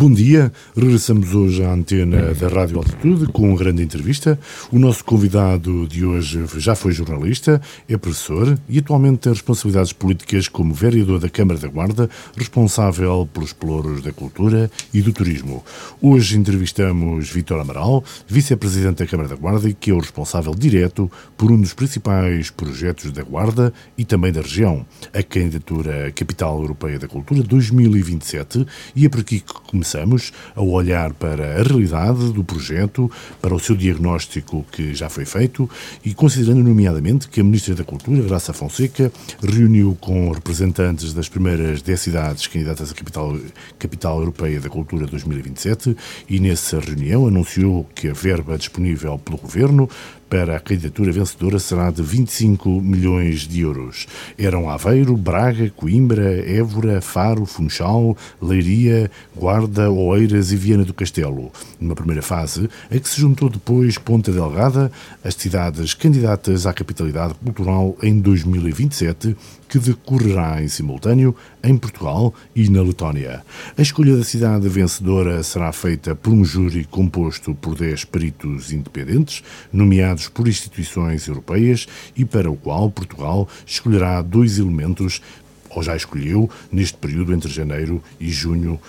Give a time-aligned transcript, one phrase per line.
[0.00, 4.40] Bom dia, regressamos hoje à antena da Rádio Altitude com uma grande entrevista.
[4.72, 10.48] O nosso convidado de hoje já foi jornalista, é professor e atualmente tem responsabilidades políticas
[10.48, 15.62] como vereador da Câmara da Guarda, responsável pelos pelouros da cultura e do turismo.
[16.00, 21.12] Hoje entrevistamos Vítor Amaral, vice-presidente da Câmara da Guarda e que é o responsável direto
[21.36, 26.98] por um dos principais projetos da Guarda e também da região, a candidatura Capital Europeia
[26.98, 32.44] da Cultura 2027 e é por aqui que começamos a olhar para a realidade do
[32.44, 35.68] projeto, para o seu diagnóstico que já foi feito
[36.04, 39.12] e considerando, nomeadamente, que a Ministra da Cultura, Graça Fonseca,
[39.42, 43.36] reuniu com representantes das primeiras 10 cidades candidatas à capital,
[43.78, 45.96] capital Europeia da Cultura 2027
[46.28, 49.88] e nessa reunião anunciou que a verba disponível pelo Governo
[50.30, 54.06] para a candidatura vencedora será de 25 milhões de euros.
[54.38, 61.50] Eram Aveiro, Braga, Coimbra, Évora, Faro, Funchal, Leiria, Guarda, Oeiras e Viana do Castelo.
[61.80, 64.92] Numa primeira fase, a que se juntou depois Ponta Delgada,
[65.24, 69.36] as cidades candidatas à capitalidade cultural em 2027,
[69.70, 73.44] que decorrerá em simultâneo em Portugal e na Letónia.
[73.78, 79.44] A escolha da cidade vencedora será feita por um júri composto por 10 peritos independentes,
[79.72, 85.22] nomeados por instituições europeias e para o qual Portugal escolherá dois elementos,
[85.70, 88.80] ou já escolheu, neste período entre janeiro e junho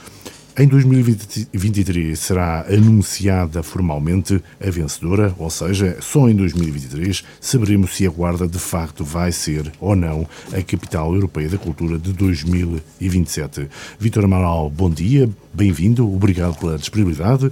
[0.57, 8.09] em 2023 será anunciada formalmente a vencedora, ou seja, só em 2023 saberemos se a
[8.09, 13.69] Guarda de facto vai ser ou não a capital europeia da cultura de 2027.
[13.97, 17.49] Vítor Amaral, bom dia, bem-vindo, obrigado pela disponibilidade.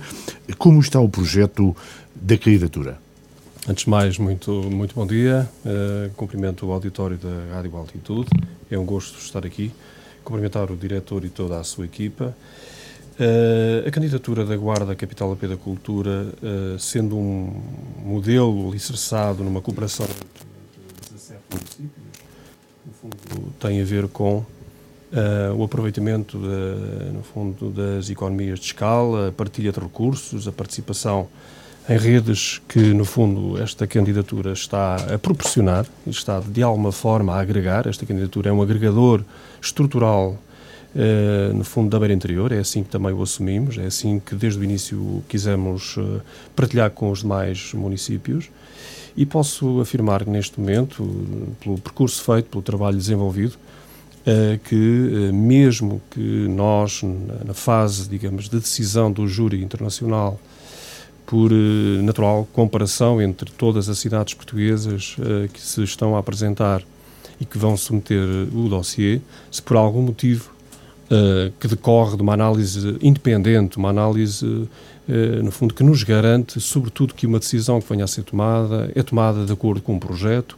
[0.58, 1.76] Como está o projeto
[2.14, 2.98] da candidatura?
[3.68, 5.48] Antes de mais, muito, muito bom dia.
[5.64, 8.30] Uh, cumprimento o auditório da Rádio Altitude.
[8.70, 9.72] É um gosto estar aqui.
[10.24, 12.36] Cumprimentar o diretor e toda a sua equipa.
[13.20, 17.62] Uh, a candidatura da Guarda Capital Europeia da Cultura, uh, sendo um
[18.02, 20.48] modelo alicerçado numa cooperação entre
[21.12, 22.06] 17 municípios,
[22.86, 24.46] no fundo tem a ver com uh,
[25.58, 31.28] o aproveitamento, de, no fundo, das economias de escala, a partilha de recursos, a participação
[31.90, 37.42] em redes que, no fundo, esta candidatura está a proporcionar, está de alguma forma a
[37.42, 37.86] agregar.
[37.86, 39.26] Esta candidatura é um agregador
[39.62, 40.38] estrutural
[40.96, 44.34] Uh, no fundo da beira interior, é assim que também o assumimos, é assim que
[44.34, 46.20] desde o início quisemos uh,
[46.56, 48.50] partilhar com os demais municípios.
[49.16, 51.08] E posso afirmar que neste momento,
[51.62, 54.76] pelo percurso feito, pelo trabalho desenvolvido, uh, que
[55.32, 57.04] mesmo que nós,
[57.46, 60.40] na, fase, digamos, de decisão do júri internacional,
[61.24, 61.52] por
[62.02, 65.16] natural comparação entre todas as cidades portuguesas
[65.54, 66.82] que se estão a apresentar
[67.40, 69.22] e que vão submeter o dossiê,
[69.52, 70.50] se por algum motivo
[71.10, 74.68] uh, que decorre de uma análise independente, uma análise, uh,
[75.44, 79.04] no fundo, que nos garante, sobretudo, que uma decisão que venha a ser tomada é
[79.04, 80.58] tomada de acordo com um projeto,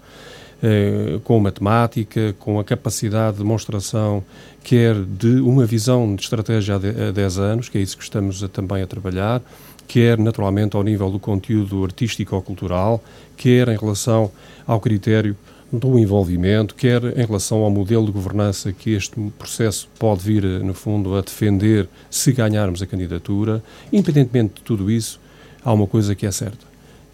[0.62, 4.24] uh, com matemática, com a capacidade de demonstração,
[4.64, 8.48] quer de uma visão de estratégia há 10 anos, que é isso que estamos a,
[8.48, 9.42] também a trabalhar,
[9.88, 13.04] quer naturalmente ao nível do conteúdo artístico ou cultural,
[13.36, 14.32] quer em relação
[14.66, 15.36] ao critério
[15.72, 20.74] do envolvimento, quer em relação ao modelo de governança que este processo pode vir, no
[20.74, 23.64] fundo, a defender se ganharmos a candidatura.
[23.92, 25.20] Independentemente de tudo isso,
[25.64, 26.66] há uma coisa que é certa.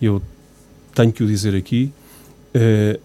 [0.01, 0.21] Eu
[0.95, 1.91] tenho que o dizer aqui.
[2.53, 2.99] Eh,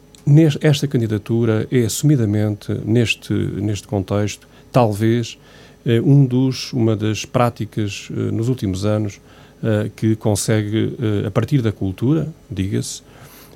[0.62, 5.38] esta candidatura é assumidamente, neste, neste contexto, talvez
[5.84, 9.20] eh, um dos, uma das práticas eh, nos últimos anos
[9.94, 13.00] que consegue, a partir da cultura, diga-se,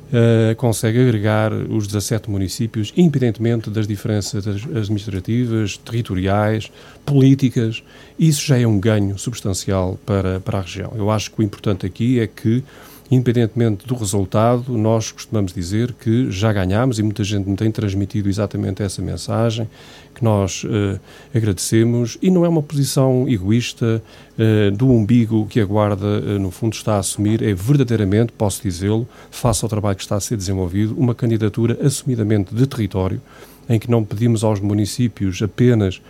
[0.07, 6.71] uh, consegue agregar os 17 municípios, independentemente das diferenças administrativas, territoriais,
[7.05, 7.83] políticas.
[8.19, 10.93] Isso já é um ganho substancial para, para a região.
[10.97, 12.63] Eu acho que o importante aqui é que
[13.11, 18.29] independentemente do resultado, nós costumamos dizer que já ganhamos e muita gente me tem transmitido
[18.29, 19.69] exatamente essa mensagem,
[20.15, 20.99] que nós uh,
[21.35, 24.03] agradecemos e não é uma posição egoísta
[24.39, 28.63] uh, do umbigo que a Guarda, uh, no fundo, está a assumir, é verdadeiramente, posso
[28.63, 33.21] dizê-lo, face ao trabalho que está a ser desenvolvido, uma candidatura assumidamente de território,
[33.69, 36.01] em que não pedimos aos municípios apenas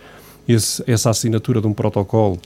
[0.47, 2.39] esse, essa assinatura de um protocolo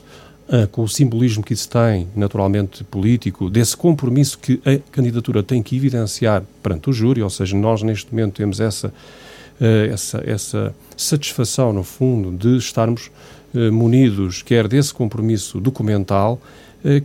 [0.52, 5.62] Uh, com o simbolismo que isso tem, naturalmente político, desse compromisso que a candidatura tem
[5.62, 10.74] que evidenciar perante o júri, ou seja, nós neste momento temos essa, uh, essa, essa
[10.94, 13.10] satisfação, no fundo, de estarmos
[13.54, 16.38] uh, munidos, quer desse compromisso documental,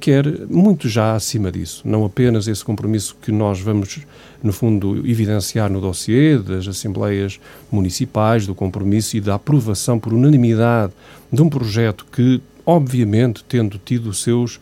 [0.02, 1.84] quer muito já acima disso.
[1.88, 4.00] Não apenas esse compromisso que nós vamos,
[4.42, 7.40] no fundo, evidenciar no dossiê das Assembleias
[7.72, 10.92] Municipais, do compromisso e da aprovação por unanimidade
[11.32, 14.60] de um projeto que obviamente tendo tido os seus,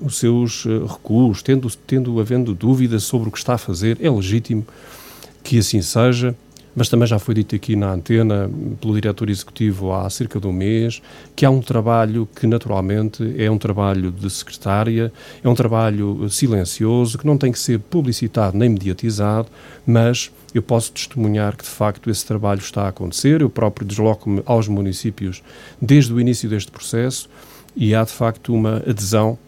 [0.00, 4.08] os seus uh, recuos, tendo, tendo havendo dúvidas sobre o que está a fazer, é
[4.08, 4.64] legítimo
[5.42, 6.36] que assim seja
[6.74, 10.52] mas também já foi dito aqui na antena pelo diretor executivo há cerca de um
[10.52, 11.02] mês
[11.36, 17.18] que há um trabalho que naturalmente é um trabalho de secretária, é um trabalho silencioso
[17.18, 19.48] que não tem que ser publicitado nem mediatizado,
[19.86, 23.40] mas eu posso testemunhar que de facto esse trabalho está a acontecer.
[23.40, 25.42] Eu próprio desloco-me aos municípios
[25.80, 27.28] desde o início deste processo
[27.74, 29.38] e há de facto uma adesão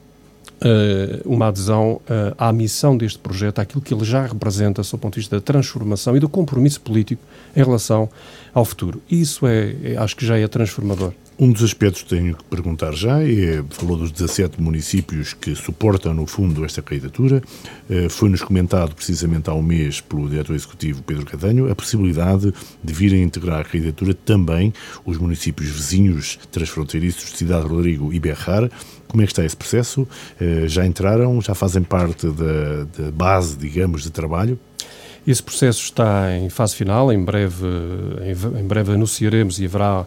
[1.24, 5.14] uma adesão uh, à missão deste projeto, àquilo que ele já representa, sob o ponto
[5.14, 7.22] de vista da transformação e do compromisso político
[7.54, 8.08] em relação
[8.52, 9.02] ao futuro.
[9.10, 11.12] E isso é, é acho que já é transformador.
[11.36, 16.14] Um dos aspectos que tenho que perguntar já é, falou dos 17 municípios que suportam,
[16.14, 17.42] no fundo, esta candidatura.
[17.90, 22.92] Eh, foi-nos comentado precisamente há um mês pelo diretor executivo Pedro Cadanho a possibilidade de
[22.92, 24.72] virem integrar a candidatura também
[25.04, 28.70] os municípios vizinhos transfronteiriços de Cidade Rodrigo e Berrar.
[29.08, 30.06] Como é que está esse processo?
[30.40, 34.56] Eh, já entraram, já fazem parte da, da base, digamos, de trabalho?
[35.26, 37.66] Esse processo está em fase final, em breve,
[38.60, 40.06] em breve anunciaremos e haverá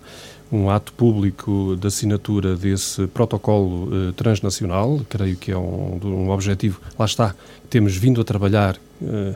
[0.51, 6.79] um ato público de assinatura desse protocolo uh, transnacional, creio que é um, um, objetivo,
[6.97, 7.35] lá está,
[7.69, 9.35] temos vindo a trabalhar uh,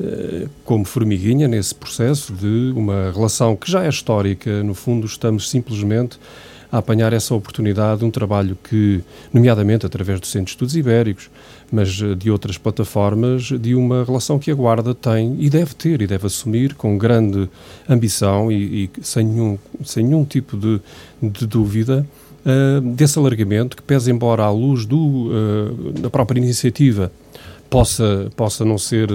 [0.00, 5.48] uh, como formiguinha nesse processo de uma relação que já é histórica, no fundo estamos
[5.48, 6.18] simplesmente
[6.70, 9.02] a apanhar essa oportunidade, um trabalho que,
[9.32, 11.28] nomeadamente através do Centro de Estudos Ibéricos,
[11.70, 16.02] mas eh, de outras plataformas, de uma relação que a Guarda tem e deve ter
[16.02, 17.48] e deve assumir com grande
[17.88, 20.80] ambição e, e sem, nenhum, sem nenhum tipo de,
[21.22, 22.06] de dúvida.
[22.40, 27.12] Uh, desse alargamento que, pese embora à luz do, uh, da própria iniciativa
[27.68, 29.08] possa, possa não ser,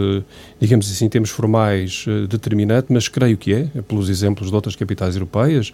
[0.61, 5.15] digamos assim, em termos formais, determinante, mas creio que é, pelos exemplos de outras capitais
[5.15, 5.73] europeias,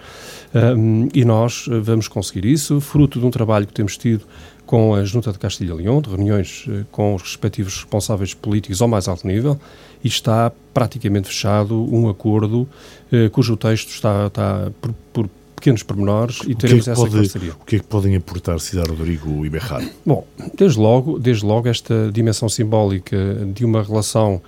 [1.13, 4.23] e nós vamos conseguir isso, fruto de um trabalho que temos tido
[4.71, 8.81] com a Junta de Castilha e Leão, de reuniões eh, com os respectivos responsáveis políticos
[8.81, 9.59] ao mais alto nível,
[10.01, 12.65] e está praticamente fechado um acordo
[13.11, 17.51] eh, cujo texto está, está por, por pequenos pormenores e teremos é essa pode, parceria.
[17.51, 19.85] O que é que podem aportar Cidade Rodrigo e Berrar?
[20.05, 20.25] Bom,
[20.57, 23.17] desde logo, desde logo esta dimensão simbólica
[23.53, 24.41] de uma relação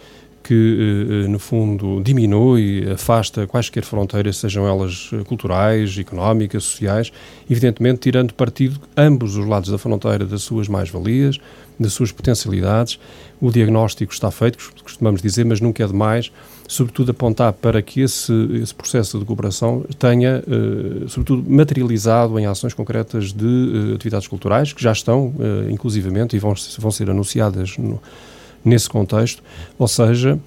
[0.43, 7.11] que, eh, eh, no fundo, diminui, afasta quaisquer fronteiras, sejam elas eh, culturais, económicas, sociais,
[7.49, 11.39] evidentemente tirando partido ambos os lados da fronteira das suas mais-valias,
[11.79, 12.99] das suas potencialidades.
[13.39, 16.31] O diagnóstico está feito, costumamos dizer, mas nunca é demais,
[16.67, 20.41] sobretudo apontar para que esse, esse processo de cooperação tenha,
[21.09, 25.33] sobretudo, materializado em ações concretas de atividades culturais, que já estão,
[25.69, 27.99] inclusivamente, e vão, vão ser anunciadas no
[28.63, 29.43] nesse contexto,
[29.77, 30.39] ou seja,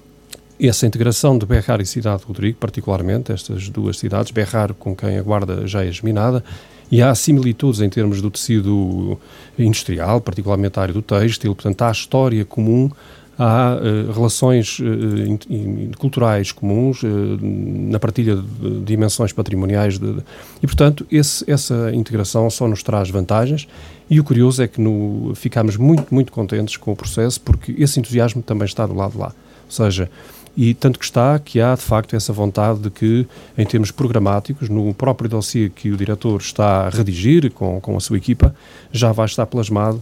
[0.59, 5.17] essa integração de Berrar e Cidade de Rodrigo, particularmente, estas duas cidades, Berrar com quem
[5.17, 6.43] a Guarda já é geminada,
[6.91, 9.19] e há similitudes em termos do tecido
[9.59, 12.89] industrial, particularmente a área do têxtil, portanto há história comum,
[13.37, 17.07] há uh, relações uh, culturais comuns uh,
[17.41, 20.23] na partilha de dimensões patrimoniais de, de,
[20.63, 23.67] e, portanto, esse, essa integração só nos traz vantagens
[24.09, 27.99] e o curioso é que no, ficamos muito, muito contentes com o processo porque esse
[27.99, 29.27] entusiasmo também está do lado lá.
[29.65, 30.09] Ou seja,
[30.55, 33.27] e tanto que está que há de facto essa vontade de que,
[33.57, 37.99] em termos programáticos, no próprio dossiê que o diretor está a redigir com, com a
[37.99, 38.55] sua equipa,
[38.91, 40.01] já vai estar plasmado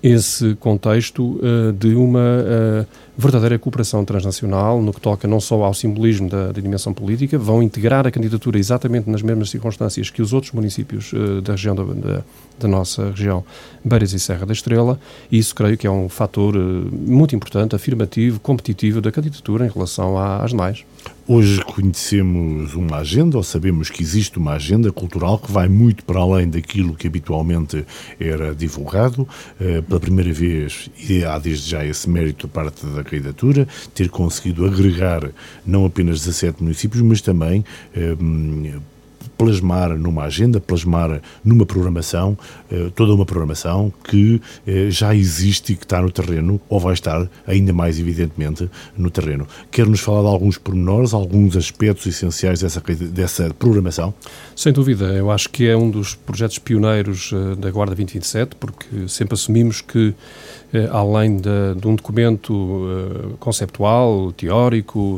[0.00, 2.86] esse contexto uh, de uma uh,
[3.20, 7.60] verdadeira cooperação transnacional no que toca não só ao simbolismo da, da, dimensão política, vão
[7.60, 11.82] integrar a candidatura exatamente nas mesmas circunstâncias que os outros municípios uh, da região da,
[11.82, 12.22] da,
[12.60, 13.44] da, nossa região,
[13.84, 15.00] Beiras e Serra da Estrela,
[15.32, 20.16] e isso creio que é um fator muito importante, afirmativo, competitivo da candidatura em relação
[20.16, 20.84] às demais.
[21.30, 26.20] Hoje conhecemos uma agenda, ou sabemos que existe uma agenda cultural que vai muito para
[26.20, 27.84] além daquilo que habitualmente
[28.18, 29.28] era divulgado.
[29.60, 34.08] Eh, pela primeira vez, e há desde já esse mérito da parte da candidatura, ter
[34.08, 35.30] conseguido agregar
[35.66, 38.14] não apenas 17 municípios, mas também eh,
[39.36, 42.36] plasmar numa agenda, plasmar numa programação,
[42.70, 46.92] eh, toda uma programação que eh, já existe e que está no terreno, ou vai
[46.92, 49.46] estar ainda mais evidentemente no terreno.
[49.70, 54.12] Quer-nos falar de alguns pormenores, alguns aspectos essenciais dessa, dessa programação?
[54.56, 59.34] Sem dúvida, eu acho que é um dos projetos pioneiros da Guarda 2027, porque sempre
[59.34, 60.14] assumimos que
[60.92, 65.16] além de, de, um documento uh, conceptual, teórico,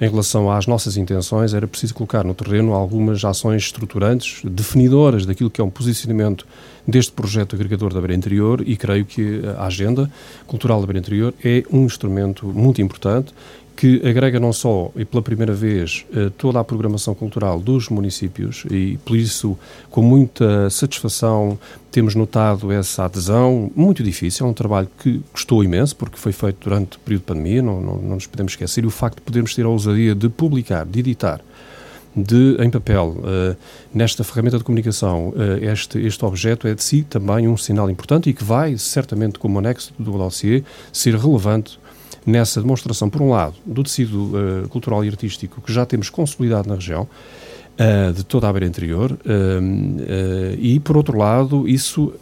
[0.00, 5.50] em relação às nossas intenções, era preciso colocar no terreno algumas ações estruturantes, definidoras daquilo
[5.50, 6.46] que é um posicionamento
[6.86, 10.10] deste projeto agregador da Beira Interior e creio que a agenda
[10.46, 13.32] cultural da Beira Interior é um instrumento muito importante
[13.76, 18.64] que agrega não só e pela primeira vez eh, toda a programação cultural dos municípios
[18.70, 19.58] e por isso
[19.90, 21.58] com muita satisfação
[21.90, 23.70] temos notado essa adesão.
[23.74, 27.26] Muito difícil, é um trabalho que custou imenso porque foi feito durante o período de
[27.26, 30.14] pandemia, não, não, não nos podemos esquecer e o facto de podermos ter a ousadia
[30.14, 31.40] de publicar, de editar
[32.16, 33.56] de, em papel, uh,
[33.92, 38.30] nesta ferramenta de comunicação, uh, este, este objeto é de si também um sinal importante
[38.30, 40.62] e que vai, certamente, como anexo do dossiê,
[40.92, 41.78] ser relevante
[42.26, 46.68] nessa demonstração, por um lado, do tecido uh, cultural e artístico que já temos consolidado
[46.68, 52.12] na região, uh, de toda a beira interior, uh, e, por outro lado, isso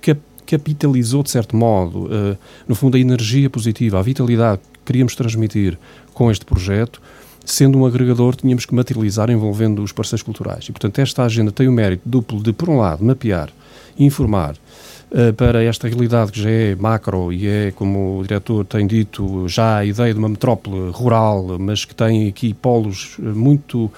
[0.00, 2.08] cap capitalizou, de certo modo,
[2.68, 5.76] no fundo, a energia positiva, a vitalidade que queríamos transmitir
[6.14, 7.02] com este projeto,
[7.46, 10.64] sendo um agregador, tínhamos que materializar envolvendo os parceiros culturais.
[10.64, 13.48] E, portanto, esta agenda tem o mérito duplo de, por um lado, mapear,
[13.98, 14.56] informar,
[15.08, 19.46] eh, para esta realidade que já é macro e é, como o diretor tem dito,
[19.48, 23.90] já a ideia de uma metrópole rural, mas que tem aqui polos eh, muito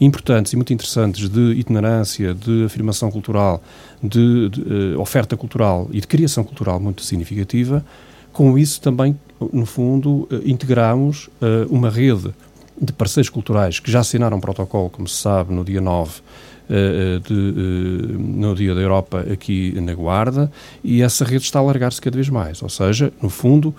[0.00, 3.62] importantes e muito interessantes de itinerância, de afirmação cultural,
[4.02, 7.82] de, de uh, oferta cultural e de criação cultural muito significativa.
[8.30, 9.18] Com isso também,
[9.52, 12.34] no fundo, uh, integramos uh, uma rede
[12.80, 16.20] de parceiros culturais que já assinaram um protocolo, como se sabe, no dia 9
[16.68, 20.50] eh, de, eh, no Dia da Europa aqui na Guarda
[20.82, 22.60] e essa rede está a alargar-se cada vez mais.
[22.60, 23.72] Ou seja, no fundo,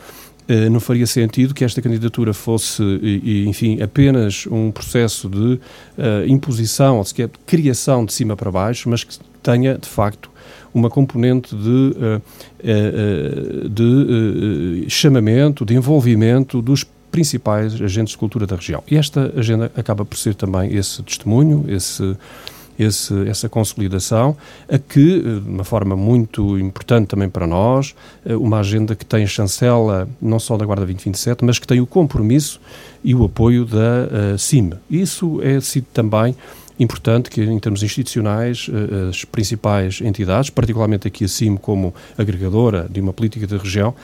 [0.48, 2.82] eh, não faria sentido que esta candidatura fosse,
[3.46, 5.60] enfim, apenas um processo de
[6.28, 10.32] imposição, ou sequer de criação de cima para baixo, mas que tenha, de facto,
[10.74, 11.94] uma componente de,
[13.70, 16.86] de chamamento, de envolvimento dos
[17.18, 18.84] principais agentes de cultura da região.
[18.88, 22.16] E esta agenda acaba por ser também esse testemunho, esse
[22.78, 24.38] esse, essa consolidação,
[24.70, 29.04] a que, eh, de uma forma muito importante também para nós, eh, uma agenda que
[29.04, 32.62] tem chancela não só da Guarda 2027, mas que tem o compromisso
[33.04, 34.74] e o apoio da uh, eh, CIM.
[34.92, 36.36] Isso é sido também
[36.80, 38.70] importante que, em termos institucionais,
[39.10, 43.96] as principais entidades, particularmente aqui a CIM como agregadora de uma política da região,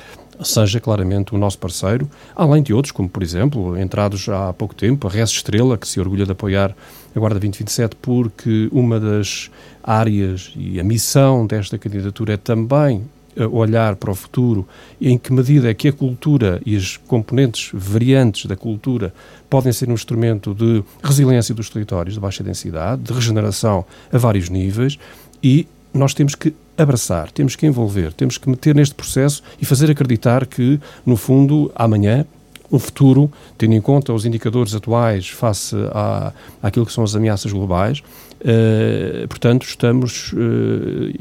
[0.43, 5.07] seja claramente o nosso parceiro, além de outros, como por exemplo, entrados há pouco tempo,
[5.07, 6.75] a Res Estrela, que se orgulha de apoiar
[7.15, 9.49] a Guarda 2027, porque uma das
[9.83, 13.03] áreas e a missão desta candidatura é também
[13.35, 14.67] eh, olhar para o futuro
[15.01, 19.13] e em que medida é que a cultura e as componentes variantes da cultura
[19.49, 24.49] podem ser um instrumento de resiliência dos territórios de baixa densidade, de regeneração a vários
[24.49, 24.99] níveis
[25.41, 29.91] e nós temos que abraçar, temos que envolver, temos que meter neste processo e fazer
[29.91, 32.25] acreditar que, no fundo, amanhã
[32.73, 37.51] o futuro, tendo em conta os indicadores atuais face à, àquilo que são as ameaças
[37.51, 37.99] globais.
[37.99, 40.37] Uh, portanto, estamos uh,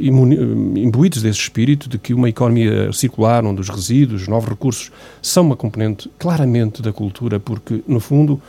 [0.00, 5.44] imbuídos desse espírito de que uma economia circular, onde os resíduos, os novos recursos, são
[5.44, 8.40] uma componente claramente da cultura, porque, no fundo, uh,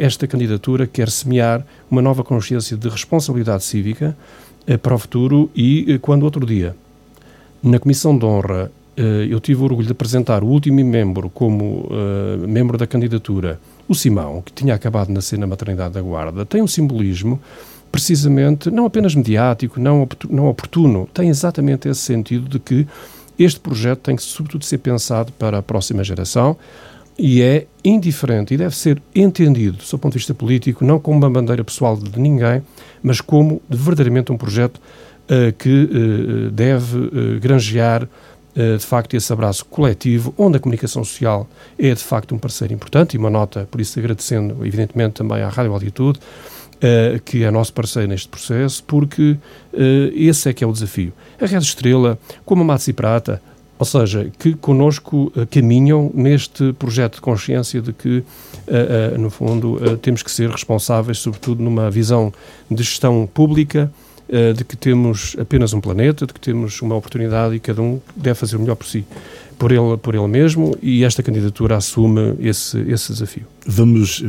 [0.00, 4.16] esta candidatura quer semear uma nova consciência de responsabilidade cívica
[4.76, 6.76] para o futuro e, quando outro dia,
[7.62, 11.86] na Comissão de Honra eh, eu tive o orgulho de apresentar o último membro como
[11.86, 16.44] uh, membro da candidatura, o Simão, que tinha acabado de nascer na maternidade da Guarda,
[16.44, 17.40] tem um simbolismo
[17.92, 22.88] precisamente não apenas mediático, não, não oportuno, tem exatamente esse sentido de que
[23.38, 26.56] este projeto tem que, sobretudo, ser pensado para a próxima geração
[27.16, 31.18] e é indiferente e deve ser entendido, do seu ponto de vista político, não como
[31.18, 32.62] uma bandeira pessoal de ninguém,
[33.02, 38.08] mas como verdadeiramente um projeto uh, que uh, deve uh, granjear
[38.58, 42.74] eh, de facto, esse abraço coletivo, onde a comunicação social é, de facto, um parceiro
[42.74, 47.50] importante, e uma nota, por isso, agradecendo, evidentemente, também à Rádio Altitude, uh, que é
[47.52, 49.36] nosso parceiro neste processo, porque
[49.72, 49.78] uh,
[50.12, 51.12] esse é que é o desafio.
[51.40, 53.40] A Rede Estrela, como a Matos e Prata,
[53.78, 58.24] ou seja, que conosco uh, caminham neste projeto de consciência de que,
[59.18, 62.32] no fundo, temos que ser responsáveis, sobretudo numa visão
[62.70, 63.90] de gestão pública,
[64.30, 67.98] eh, de que temos apenas um planeta, de que temos uma oportunidade e cada um
[68.14, 69.02] deve fazer o melhor por si,
[69.58, 73.44] por ele, por ele mesmo, e esta candidatura assume esse, esse desafio.
[73.66, 74.22] Vamos,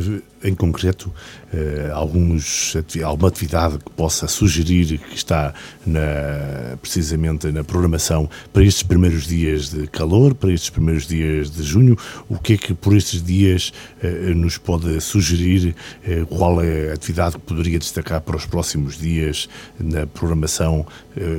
[0.44, 1.14] em concreto,
[1.54, 5.54] eh, alguns, alguma atividade que possa sugerir que está
[5.86, 11.64] na, precisamente na programação para estes primeiros dias de calor, para estes primeiros dias de
[11.64, 11.96] junho?
[12.28, 13.72] O que é que por estes dias
[14.02, 15.76] eh, nos pode sugerir?
[16.04, 19.48] Eh, qual é a atividade que poderia destacar para os próximos dias
[19.80, 20.86] na programação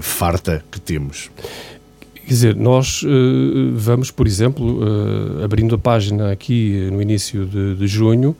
[0.01, 1.31] farta que temos?
[2.23, 3.05] Quer dizer, nós
[3.75, 4.81] vamos, por exemplo,
[5.43, 8.37] abrindo a página aqui no início de, de junho,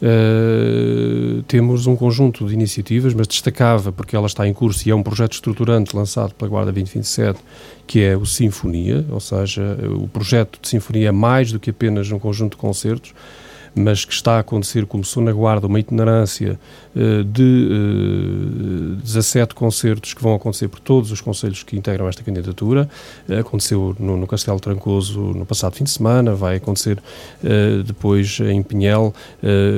[0.00, 4.94] uh, temos um conjunto de iniciativas, mas destacava, porque ela está em curso e é
[4.94, 7.38] um projeto estruturante lançado pela Guarda 2027,
[7.86, 12.10] que é o Sinfonia, ou seja, o projeto de Sinfonia é mais do que apenas
[12.10, 13.14] um conjunto de concertos,
[13.74, 16.58] mas que está a acontecer, começou na Guarda uma itinerância
[16.94, 22.08] uh, de uh, eh, 17 concertos que vão acontecer por todos os conselhos que integram
[22.08, 22.88] esta candidatura.
[23.38, 27.00] Aconteceu no, no, Castelo Trancoso no passado fim de semana, vai acontecer
[27.84, 29.14] depois em Pinhel,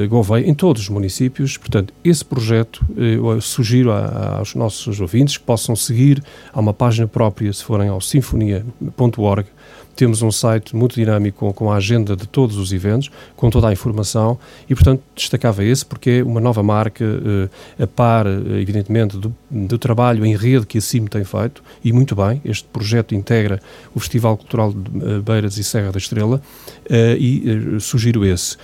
[0.09, 1.57] Gouveia, em todos os municípios.
[1.57, 6.23] Portanto, esse projeto, eu sugiro aos nossos ouvintes que possam seguir
[6.53, 9.47] a uma página própria, se forem ao sinfonia.org,
[9.95, 13.73] temos um site muito dinâmico com, a agenda de todos os eventos, com toda a
[13.73, 19.17] informação e, portanto, destacava esse porque é uma nova marca uh, a par, uh, evidentemente,
[19.17, 22.41] do, do, trabalho em rede que a CIM tem feito e muito bem.
[22.45, 23.61] Este projeto integra
[23.95, 26.41] o Festival Cultural de uh, Beiras e Serra da Estrela
[27.19, 28.57] e sugiro esse.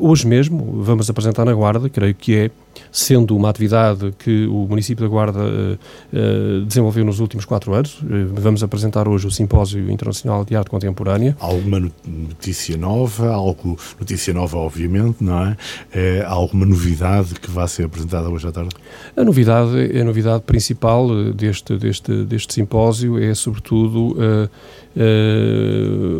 [0.00, 2.50] hoje mesmo vamos apresentar na Guarda, creio que é
[2.92, 5.78] sendo uma atividade que o município da Guarda uh,
[6.12, 8.00] uh, desenvolveu nos últimos quatro anos.
[8.00, 11.36] Uh, vamos apresentar hoje o Simpósio Internacional de Arte Contemporânea.
[11.40, 15.56] Alguma notícia nova, algo notícia nova, obviamente, não é?
[15.92, 18.74] é alguma novidade que vai ser apresentada hoje à tarde?
[19.16, 24.16] A novidade, a novidade principal deste, deste, deste simpósio é, sobretudo,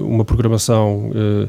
[0.07, 1.49] uma programação eh,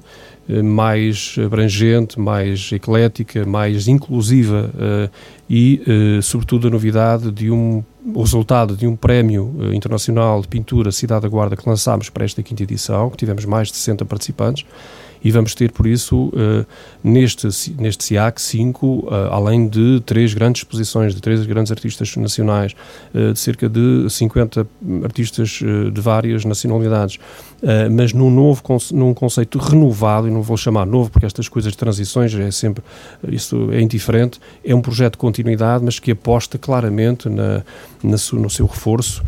[0.63, 5.09] mais abrangente, mais eclética, mais inclusiva uh,
[5.49, 10.91] e, uh, sobretudo, a novidade de um o resultado de um prémio internacional de pintura
[10.91, 14.65] Cidade da Guarda que lançámos para esta quinta edição, que tivemos mais de 60 participantes
[15.23, 16.65] e vamos ter, por isso, uh,
[17.03, 17.47] neste,
[17.77, 22.73] neste SIAC 5, uh, além de três grandes exposições de três grandes artistas nacionais,
[23.13, 24.67] uh, de cerca de 50
[25.03, 25.61] artistas
[25.93, 27.19] de várias nacionalidades,
[27.91, 31.77] mas num novo num conceito renovado, e não vou chamar novo porque estas coisas de
[31.77, 32.83] transições é sempre,
[33.27, 37.63] isso é indiferente, é um projeto de continuidade, mas que aposta claramente na
[38.03, 39.23] no seu reforço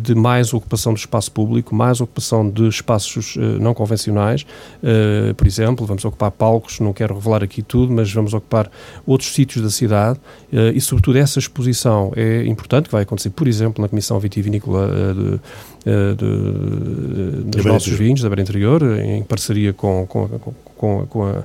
[0.00, 4.46] de mais ocupação do espaço público, mais ocupação de espaços não convencionais,
[5.36, 8.70] por exemplo, vamos ocupar palcos, não quero revelar aqui tudo, mas vamos ocupar
[9.06, 10.18] outros sítios da cidade
[10.74, 15.34] e, sobretudo, essa exposição é importante, que vai acontecer, por exemplo, na Comissão Vitivinícola de,
[15.90, 20.28] uh, de, dos nossos vinhos, da Beira Interior, em parceria com, com,
[20.76, 21.44] com, com a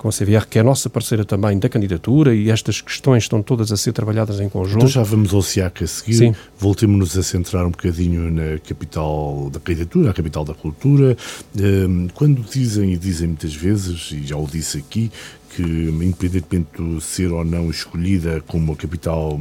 [0.00, 3.42] com a CVR, que é a nossa parceira também da candidatura e estas questões estão
[3.42, 4.78] todas a ser trabalhadas em conjunto.
[4.78, 6.14] Então já vamos ao SIAC a seguir.
[6.14, 6.34] Sim.
[6.58, 11.14] Voltemos-nos a centrar um bocadinho na capital da candidatura, a capital da cultura.
[11.54, 15.12] Ehm, quando dizem, e dizem muitas vezes, e já o disse aqui,
[15.54, 19.38] que, independentemente de ser ou não escolhida como a capital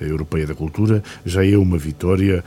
[0.00, 2.44] Europeia da Cultura, já é uma vitória.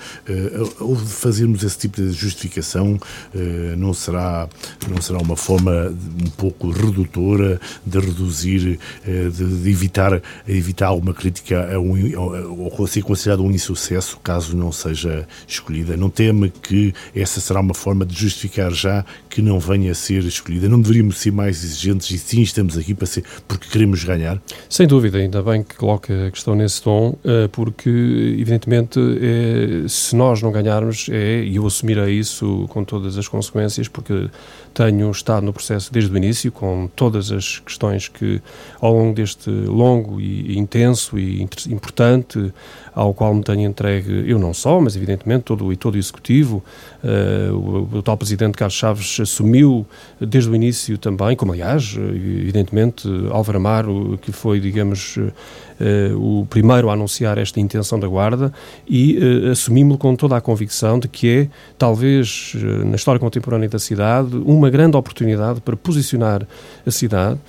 [0.80, 3.00] Ou eh, fazermos esse tipo de justificação
[3.34, 4.48] eh, não será,
[4.88, 5.93] não será uma forma
[6.24, 13.02] um pouco redutora de reduzir, eh, de, evitar, evitar alguma crítica a um, ou ser
[13.02, 15.98] considerado um insucesso caso não seja escolhida?
[15.98, 20.24] Não teme que essa será uma forma de justificar já que não venha a ser
[20.24, 20.69] escolhida?
[20.69, 24.42] Não deveríamos ser mais exigentes e sim estamos aqui ser, porque queremos ganhar?
[24.70, 27.16] Sem dúvida, ainda bem que coloca a questão nesse tom
[27.52, 33.28] porque, evidentemente, é, se nós não ganharmos, é, e eu assumirei isso com todas as
[33.28, 34.30] consequências, porque
[34.74, 38.42] tenho estado no processo desde o início, com todas as questões que,
[38.80, 42.54] ao longo deste longo e intenso e importante,
[43.00, 46.62] ao qual me tenho entregue, eu não só, mas evidentemente todo, e todo o Executivo,
[47.02, 49.86] uh, o, o tal Presidente Carlos Chaves assumiu
[50.20, 55.18] desde o início também, como aliás, evidentemente, Álvaro Amaro, que foi, digamos,
[55.80, 58.52] Uh, o primeiro a anunciar esta intenção da Guarda
[58.86, 62.54] e uh, assumimos-lo com toda a convicção de que é, talvez,
[62.86, 66.46] na história contemporânea da cidade, uma grande oportunidade para posicionar
[66.86, 67.40] a cidade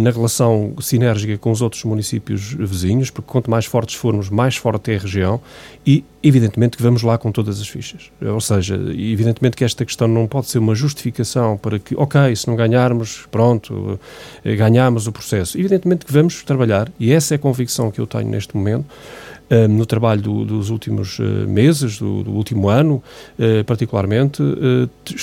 [0.00, 4.92] na relação sinérgica com os outros municípios vizinhos, porque quanto mais fortes formos, mais forte
[4.92, 5.40] é a região
[5.86, 8.10] e, evidentemente, que vamos lá com todas as fichas.
[8.20, 12.46] Ou seja, evidentemente que esta questão não pode ser uma justificação para que, ok, se
[12.48, 13.98] não ganharmos, pronto,
[14.44, 15.58] eh, ganhamos o processo.
[15.58, 18.84] Evidentemente que vamos trabalhar, e essa é a convicção que eu tenho neste momento,
[19.48, 23.02] eh, no trabalho do, dos últimos meses, do, do último ano,
[23.66, 24.42] particularmente,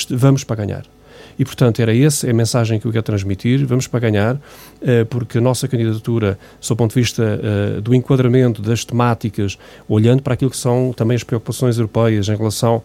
[0.09, 0.98] vamos para ganhar.
[1.39, 3.65] E, portanto, era essa a mensagem que eu quero transmitir.
[3.65, 4.38] Vamos para ganhar,
[4.82, 9.58] eh, porque a nossa candidatura, sob o ponto de vista eh, do enquadramento das temáticas,
[9.88, 12.84] olhando para aquilo que são também as preocupações europeias em relação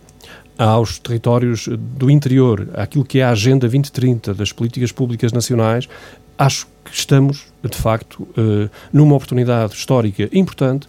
[0.56, 5.88] aos territórios do interior, aquilo que é a Agenda 2030 das políticas públicas nacionais,
[6.38, 10.86] acho que estamos, de facto, eh, numa oportunidade histórica importante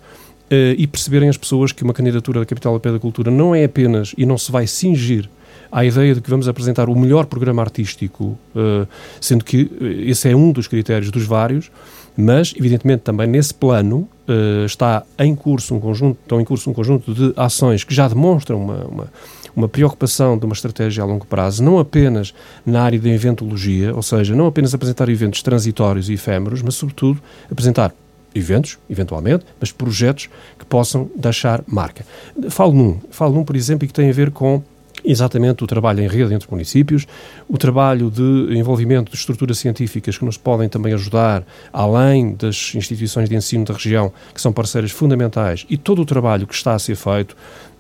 [0.77, 4.25] e perceberem as pessoas que uma candidatura da Capital da Cultura não é apenas e
[4.25, 5.29] não se vai cingir
[5.71, 8.87] à ideia de que vamos apresentar o melhor programa artístico, uh,
[9.19, 9.69] sendo que
[10.05, 11.69] esse é um dos critérios dos vários,
[12.17, 16.73] Mas, evidentemente, também nesse plano uh, está em curso um conjunto, estão em curso um
[16.73, 19.13] conjunto de ações que já demonstram uma, uma,
[19.53, 22.33] uma, preocupação de uma estratégia a longo prazo, não apenas
[22.65, 27.21] na área da eventologia, ou seja, não apenas apresentar eventos transitórios e efêmeros, mas, sobretudo,
[27.51, 27.93] apresentar
[28.35, 32.05] eventos, eventualmente, mas projetos que possam deixar marca.
[32.49, 34.61] Falo num, falo num, por exemplo, que tem a ver com
[35.03, 37.05] exatamente o trabalho em rede entre municípios,
[37.47, 43.29] o trabalho de envolvimento de estruturas científicas que nos podem também ajudar, além das instituições
[43.29, 46.79] de ensino da região, que são parceiras fundamentais, e todo o trabalho que está a
[46.79, 47.35] ser feito.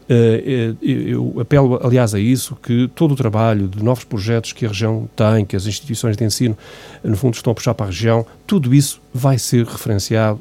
[0.07, 4.65] Eh, eh, eu apelo, aliás, a isso, que todo o trabalho de novos projetos que
[4.65, 6.57] a região tem, que as instituições de ensino,
[7.03, 10.39] no fundo, estão a puxar para a região, tudo isso vai ser referenciado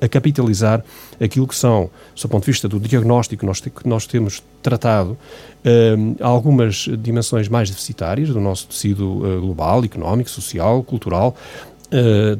[0.00, 0.82] a, capitalizar
[1.20, 6.24] aquilo que são, do ponto de vista do diagnóstico nós, que nós temos tratado, uh,
[6.24, 11.36] algumas dimensões mais deficitárias do nosso tecido global, económico, social, cultural,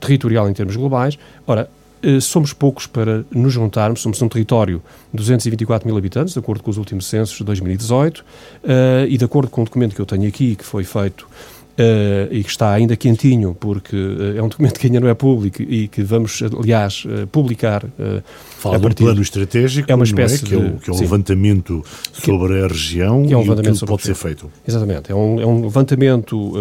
[0.01, 1.17] territorial em termos globais.
[1.47, 1.69] Ora,
[2.21, 6.71] somos poucos para nos juntarmos, somos um território de 224 mil habitantes, de acordo com
[6.71, 8.25] os últimos censos de 2018,
[9.09, 11.27] e de acordo com o documento que eu tenho aqui, que foi feito
[11.77, 15.15] Uh, e que está ainda quentinho, porque uh, é um documento que ainda não é
[15.15, 17.85] público e que vamos, aliás, uh, publicar.
[18.61, 20.49] Fala de um plano estratégico, é uma espécie é?
[20.49, 23.81] que, é o, que é um levantamento sobre a região que é um levantamento e
[23.81, 24.49] que pode ser feito.
[24.67, 26.55] Exatamente, é um, é um levantamento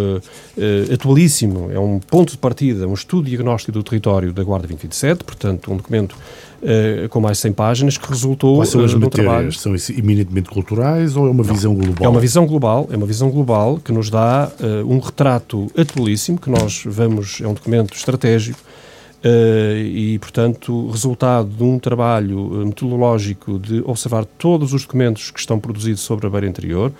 [0.91, 5.71] atualíssimo, é um ponto de partida, um estudo diagnóstico do território da Guarda 2027, portanto,
[5.71, 6.17] um documento
[6.63, 9.59] uh, com mais de 100 páginas, que resultou Quais são as uh, matérias?
[9.59, 11.53] São eminentemente culturais ou é uma Não.
[11.53, 12.05] visão global?
[12.05, 16.39] É uma visão global, é uma visão global que nos dá uh, um retrato atualíssimo,
[16.39, 18.59] que nós vamos, é um documento estratégico,
[19.25, 25.57] Uh, e, portanto, resultado de um trabalho metodológico de observar todos os documentos que estão
[25.57, 26.91] produzidos sobre a beira interior,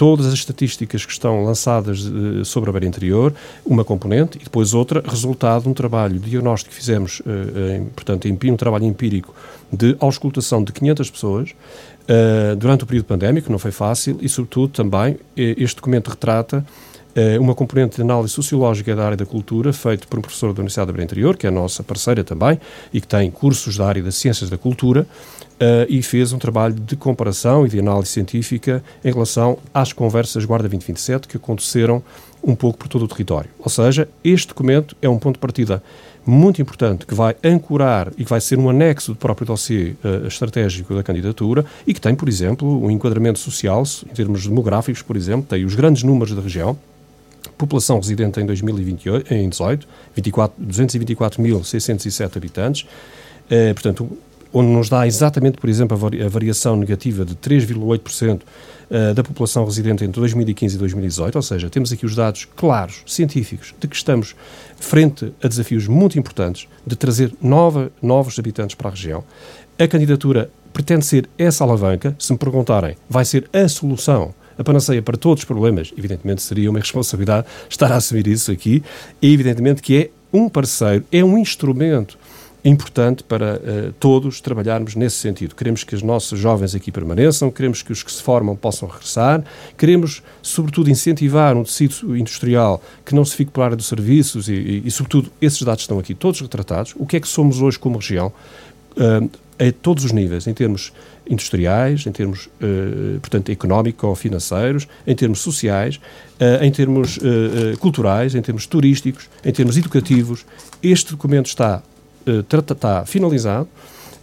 [0.00, 3.34] todas as estatísticas que estão lançadas uh, sobre a beira interior,
[3.66, 8.26] uma componente, e depois outra, resultado de um trabalho diagnóstico que fizemos, uh, em, portanto,
[8.26, 9.34] em, um trabalho empírico
[9.70, 14.72] de auscultação de 500 pessoas, uh, durante o período pandémico, não foi fácil, e, sobretudo,
[14.72, 16.64] também, este documento retrata
[17.40, 20.86] uma componente de análise sociológica da área da cultura, feito por um professor da Universidade
[20.86, 22.58] da Beira Interior, que é a nossa parceira também,
[22.94, 25.06] e que tem cursos da área das ciências da cultura,
[25.60, 30.44] uh, e fez um trabalho de comparação e de análise científica em relação às conversas
[30.44, 32.02] Guarda 2027 que aconteceram
[32.42, 33.50] um pouco por todo o território.
[33.58, 35.82] Ou seja, este documento é um ponto de partida
[36.24, 40.26] muito importante que vai ancorar e que vai ser um anexo do próprio dossiê uh,
[40.26, 45.16] estratégico da candidatura e que tem, por exemplo, um enquadramento social, em termos demográficos, por
[45.16, 46.78] exemplo, tem os grandes números da região,
[47.56, 54.10] população residente em 2018, em 18, 224.607 habitantes, uh, portanto,
[54.52, 58.40] onde nos dá exatamente, por exemplo, a variação negativa de 3,8%
[58.92, 63.02] eh, da população residente entre 2015 e 2018, ou seja, temos aqui os dados claros,
[63.06, 64.34] científicos, de que estamos
[64.76, 69.22] frente a desafios muito importantes de trazer nova, novos habitantes para a região.
[69.78, 74.34] A candidatura pretende ser essa alavanca, se me perguntarem, vai ser a solução?
[74.58, 78.82] A panaceia para todos os problemas, evidentemente seria uma responsabilidade estar a assumir isso aqui,
[79.22, 82.18] e evidentemente que é um parceiro, é um instrumento
[82.64, 85.54] importante para uh, todos trabalharmos nesse sentido.
[85.54, 89.42] Queremos que os nossos jovens aqui permaneçam, queremos que os que se formam possam regressar,
[89.78, 94.54] queremos, sobretudo, incentivar um tecido industrial que não se fique pela área dos serviços e,
[94.54, 96.94] e, e, sobretudo, esses dados estão aqui todos retratados.
[96.96, 98.32] O que é que somos hoje como região?
[98.96, 100.90] Uh, a todos os níveis, em termos
[101.28, 105.96] industriais, em termos, uh, portanto, económico-financeiros, em termos sociais,
[106.40, 110.46] uh, em termos uh, culturais, em termos turísticos, em termos educativos.
[110.82, 111.82] Este documento está
[112.38, 113.68] está finalizado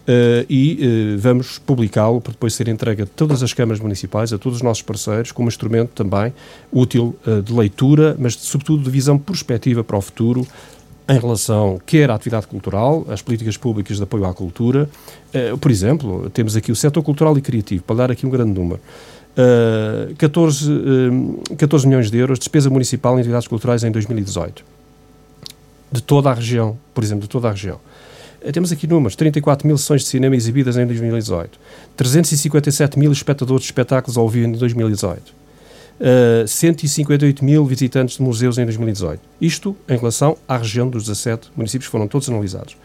[0.08, 4.38] uh, e uh, vamos publicá-lo para depois ser entregue a todas as câmaras municipais, a
[4.38, 6.34] todos os nossos parceiros, como instrumento também
[6.72, 10.48] útil uh, de leitura, mas de, sobretudo de visão prospectiva para o futuro
[11.10, 14.90] em relação quer à atividade cultural, às políticas públicas de apoio à cultura.
[15.62, 18.82] por exemplo, temos aqui o setor cultural e criativo, para dar aqui um grande número.
[19.38, 24.66] Uh, 14, uh, 14 milhões de euros de despesa municipal em atividades culturais em 2018.
[25.92, 27.80] De toda a região, por exemplo, de toda a região.
[28.48, 31.60] Eh, temos aqui números: 34 mil sessões de cinema exibidas em 2018,
[31.98, 35.30] 357 mil espectadores de espetáculos ao vivo em 2018,
[36.00, 39.20] uh, 158 mil visitantes de museus em 2018.
[39.42, 42.78] Isto em relação à região dos 17 municípios que foram todos analisados.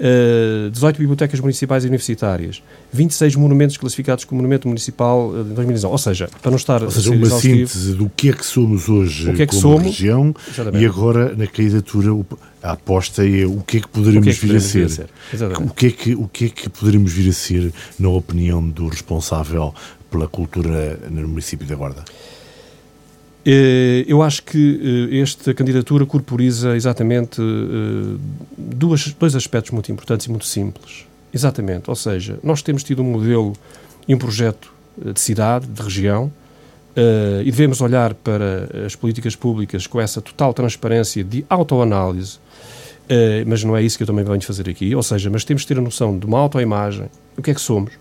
[0.00, 5.92] Uh, eh, 18 bibliotecas municipais e universitárias, 26 monumentos classificados como monumento municipal em 2019.
[5.92, 9.30] Ou seja, para não estar Ou seja, uma síntese do que é que somos hoje
[9.30, 10.82] o que é que como somos, região exatamente.
[10.82, 12.10] e agora na candidatura
[12.62, 14.88] a aposta é o que é que poderíamos, que é que vir, a vir, a
[14.88, 15.10] ser.
[15.60, 18.88] O que, é que, o que é que poderíamos vir a ser, na opinião do
[18.88, 19.74] responsável
[20.10, 22.04] pela cultura no município da Guarda?
[24.06, 27.40] Eu acho que esta candidatura corporiza exatamente
[28.56, 31.04] duas, dois aspectos muito importantes e muito simples.
[31.32, 33.54] Exatamente, ou seja, nós temos tido um modelo
[34.06, 36.30] e um projeto de cidade, de região,
[37.42, 42.38] e devemos olhar para as políticas públicas com essa total transparência de autoanálise,
[43.46, 44.94] mas não é isso que eu também venho fazer aqui.
[44.94, 47.60] Ou seja, mas temos que ter a noção de uma autoimagem, o que é que
[47.60, 47.92] somos,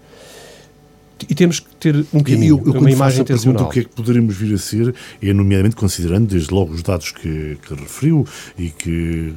[1.27, 3.65] e temos que ter um caminho, eu, eu, uma imagem intencional.
[3.65, 7.11] o que é que poderemos vir a ser, é nomeadamente considerando desde logo os dados
[7.11, 8.25] que, que referiu
[8.57, 9.33] e que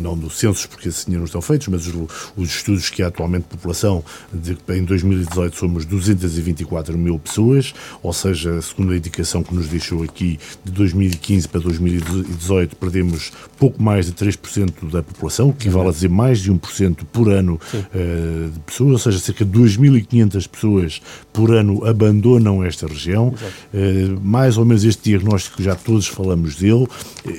[0.00, 1.94] não do censos, porque esses ainda não estão feitos, mas os,
[2.36, 8.12] os, estudos que há atualmente de população, de, em 2018 somos 224 mil pessoas, ou
[8.12, 14.06] seja, segundo a indicação que nos deixou aqui, de 2015 para 2018 perdemos pouco mais
[14.06, 18.50] de 3% da população, o que equivale a dizer mais de 1% por ano uh,
[18.50, 20.83] de pessoas, ou seja, cerca de 2.500 pessoas
[21.32, 23.28] por ano abandonam esta região.
[23.72, 26.86] Uh, mais ou menos este diagnóstico, já todos falamos dele,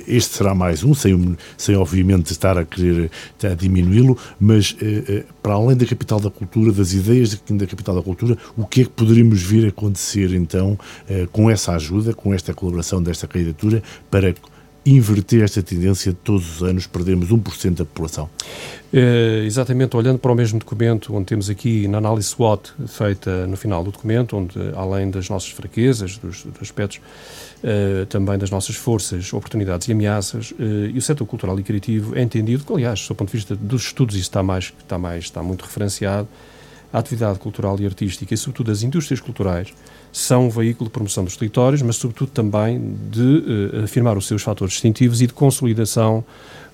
[0.06, 3.10] este será mais um, sem, sem obviamente estar a querer
[3.42, 8.02] a diminuí-lo, mas uh, para além da capital da cultura, das ideias da capital da
[8.02, 10.78] cultura, o que é que poderíamos vir a acontecer então
[11.30, 14.34] com essa ajuda, com esta colaboração desta candidatura para
[14.86, 18.30] inverter esta tendência de todos os anos perdermos 1% da população?
[18.92, 23.56] É, exatamente, olhando para o mesmo documento, onde temos aqui na análise SWOT feita no
[23.56, 28.76] final do documento, onde além das nossas fraquezas, dos, dos aspectos uh, também das nossas
[28.76, 33.06] forças, oportunidades e ameaças, uh, e o setor cultural e criativo é entendido, que, aliás,
[33.08, 36.28] do ponto de vista dos estudos, isso está, mais, está, mais, está muito referenciado,
[36.92, 39.74] a atividade cultural e artística e, sobretudo, as indústrias culturais
[40.16, 44.40] são um veículo de promoção dos territórios, mas, sobretudo, também de uh, afirmar os seus
[44.40, 46.24] fatores distintivos e de consolidação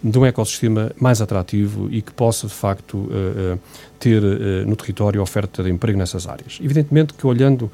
[0.01, 3.59] de um ecossistema mais atrativo e que possa, de facto, uh, uh,
[3.99, 4.23] ter
[4.65, 6.61] no território oferta de emprego nessas áreas.
[6.63, 7.71] Evidentemente que, olhando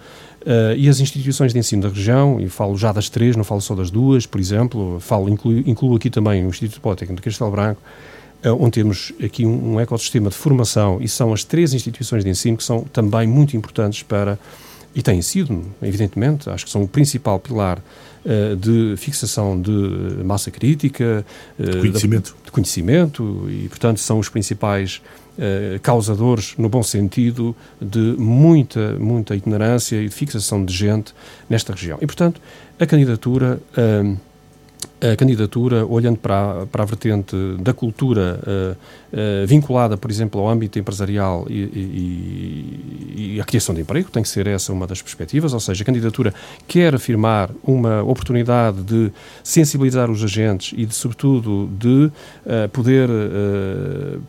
[0.77, 3.75] e as instituições de ensino da região, e falo já das três, não falo só
[3.75, 7.81] das duas, por exemplo, falo, incluo, incluo aqui também o Instituto Politécnico de Castelo Branco,
[8.45, 12.59] onde temos aqui um, um ecossistema de formação e são as três instituições de ensino
[12.59, 14.39] que são também muito importantes para
[14.95, 19.71] e têm sido, evidentemente, acho que são o principal pilar uh, de fixação de
[20.25, 21.25] massa crítica,
[21.59, 22.37] uh, de, conhecimento.
[22.39, 25.01] De, de, conhecimento, e, portanto, são os principais
[25.37, 31.15] uh, causadores, no bom sentido, de muita, muita itinerância e de fixação de gente
[31.49, 31.99] nesta região.
[32.01, 32.41] E, portanto,
[32.81, 33.61] a candidatura
[35.01, 38.77] a candidatura, olhando para a, para a vertente da cultura uh,
[39.13, 44.23] uh, vinculada, por exemplo, ao âmbito empresarial e, e, e, a criação de emprego, tem
[44.23, 46.35] que ser essa uma das perspectivas, ou seja, a candidatura
[46.67, 49.13] quer afirmar uma oportunidade de
[49.45, 52.11] sensibilizar os agentes e, de, sobretudo, de
[52.47, 53.09] uh, poder,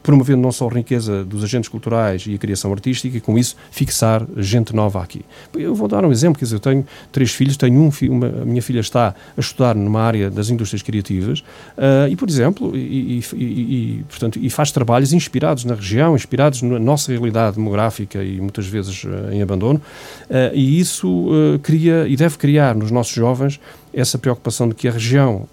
[0.04, 3.56] promover não só a riqueza dos agentes culturais e a criação artística e, com isso,
[3.72, 5.26] fixar gente nova aqui.
[5.56, 8.46] Eu vou dar um exemplo, quer dizer, eu tenho três filhos, tenho um, uma, a
[8.46, 13.20] minha filha está a estudar numa área das indústrias criativas uh, e, por exemplo, e,
[13.20, 18.40] e, e, portanto, e faz trabalhos inspirados na região, inspirados na nossa realidade demográfica e
[18.40, 19.82] muitas vezes uh, em abandono,
[20.30, 21.30] uh, e isso
[21.62, 23.60] cria e deve criar nos nossos jovens
[23.94, 25.48] essa preocupação de que a região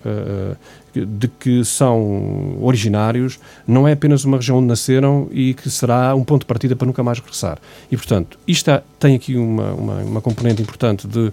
[0.95, 6.23] de que são originários não é apenas uma região onde nasceram e que será um
[6.25, 7.59] ponto de partida para nunca mais regressar.
[7.91, 11.33] E, portanto, isto tem aqui uma, uma, uma componente importante de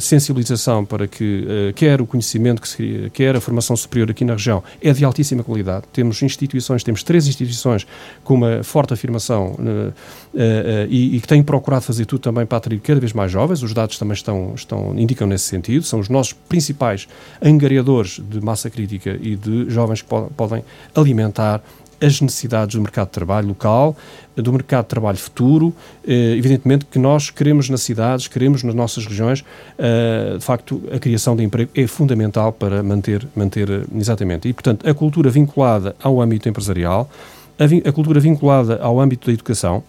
[0.00, 4.32] sensibilização para que uh, quer o conhecimento, que se, quer a formação superior aqui na
[4.32, 5.84] região é de altíssima qualidade.
[5.92, 7.86] Temos instituições, temos três instituições
[8.24, 9.92] com uma forte afirmação uh,
[10.88, 13.62] e, e, que têm procurado fazer tudo também para atrair cada vez mais jovens.
[13.62, 15.84] Os dados também estão, estão, indicam nesse sentido.
[15.84, 17.06] São os nossos principais
[17.42, 21.62] angariadores de massa crítica e de jovens que po podem alimentar
[22.00, 23.96] as necessidades do mercado de trabalho local,
[24.34, 25.74] do mercado de trabalho futuro.
[26.06, 29.44] Eh, evidentemente que nós queremos nas cidades, queremos nas nossas regiões,
[29.78, 34.48] eh, de facto, a criação de emprego é fundamental para manter, manter exatamente.
[34.48, 37.10] E, portanto, a cultura vinculada ao âmbito empresarial,
[37.58, 39.82] a, a cultura vinculada ao âmbito da educação,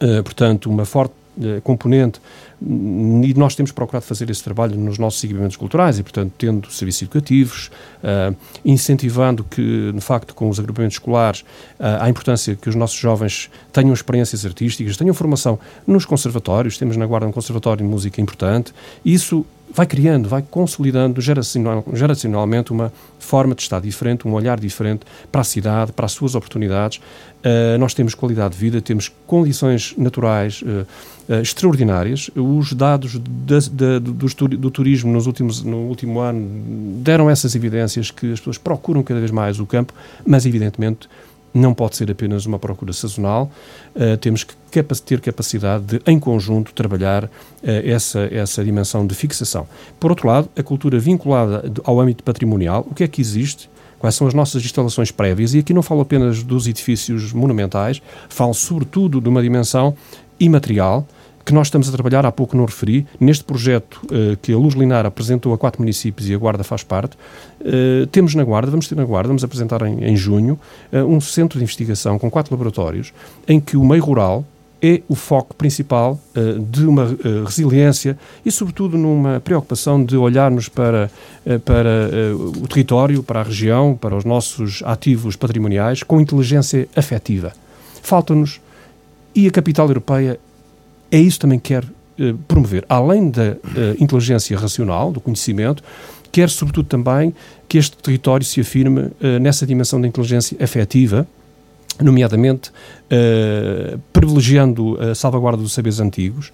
[0.00, 1.14] eh, portanto, uma forte
[1.62, 2.20] componente
[2.64, 7.02] e nós temos procurado fazer esse trabalho nos nossos equipamentos culturais e, portanto, tendo serviços
[7.02, 7.70] educativos,
[8.02, 12.96] uh, incentivando que, de facto, com os agrupamentos escolares, uh, a importância que os nossos
[12.96, 18.20] jovens tenham experiências artísticas, tenham formação nos conservatórios, temos na Guarda um conservatório de música
[18.20, 18.72] importante,
[19.04, 25.06] isso vai criando, vai consolidando geracional, geracionalmente uma forma de estar diferente, um olhar diferente
[25.30, 26.98] para a cidade, para as suas oportunidades.
[26.98, 30.86] Uh, nós temos qualidade de vida, temos condições naturais uh,
[31.28, 32.30] uh, extraordinárias.
[32.36, 36.46] Os dados do, do, turismo nos últimos, no último ano
[37.02, 39.92] deram essas evidências que as pessoas procuram cada vez mais o campo,
[40.24, 41.08] mas evidentemente
[41.54, 43.50] não pode ser apenas uma procura sazonal,
[43.94, 44.54] uh, temos que
[45.06, 47.30] ter capacidade de, em conjunto, trabalhar uh,
[47.62, 49.66] essa, essa dimensão de fixação.
[50.00, 53.70] Por outro lado, a cultura vinculada ao âmbito patrimonial, o que é que existe?
[53.98, 55.54] Quais são as nossas instalações prévias?
[55.54, 59.94] E aqui não falo apenas dos edifícios monumentais, falo sobretudo de uma dimensão
[60.40, 61.06] imaterial,
[61.44, 64.74] que nós estamos a trabalhar, há pouco não referi, neste projeto uh, que a Luz
[64.74, 67.16] Linar apresentou a quatro municípios e a Guarda faz parte,
[67.60, 70.58] uh, temos na Guarda, vamos ter na Guarda, vamos apresentar em, em junho,
[70.92, 73.12] uh, um centro de investigação com quatro laboratórios,
[73.46, 74.44] em que o meio rural
[74.84, 76.18] é o foco principal
[76.68, 81.08] de uma resiliência e, sobretudo, numa preocupação de olharmos para,
[81.64, 87.52] para o território, para a região, para os nossos ativos patrimoniais com inteligência afetiva.
[88.02, 88.60] Falta-nos,
[89.32, 90.40] e a capital europeia
[91.12, 92.86] é isso também que quer uh, promover.
[92.88, 93.56] Além da uh,
[94.02, 95.84] inteligência racional, do conhecimento,
[96.32, 97.34] quer sobretudo também
[97.68, 101.26] que este território se afirme uh, nessa dimensão da inteligência afetiva,
[102.00, 102.72] nomeadamente
[104.14, 106.50] privilegiando a salvaguarda dos saberes antigos,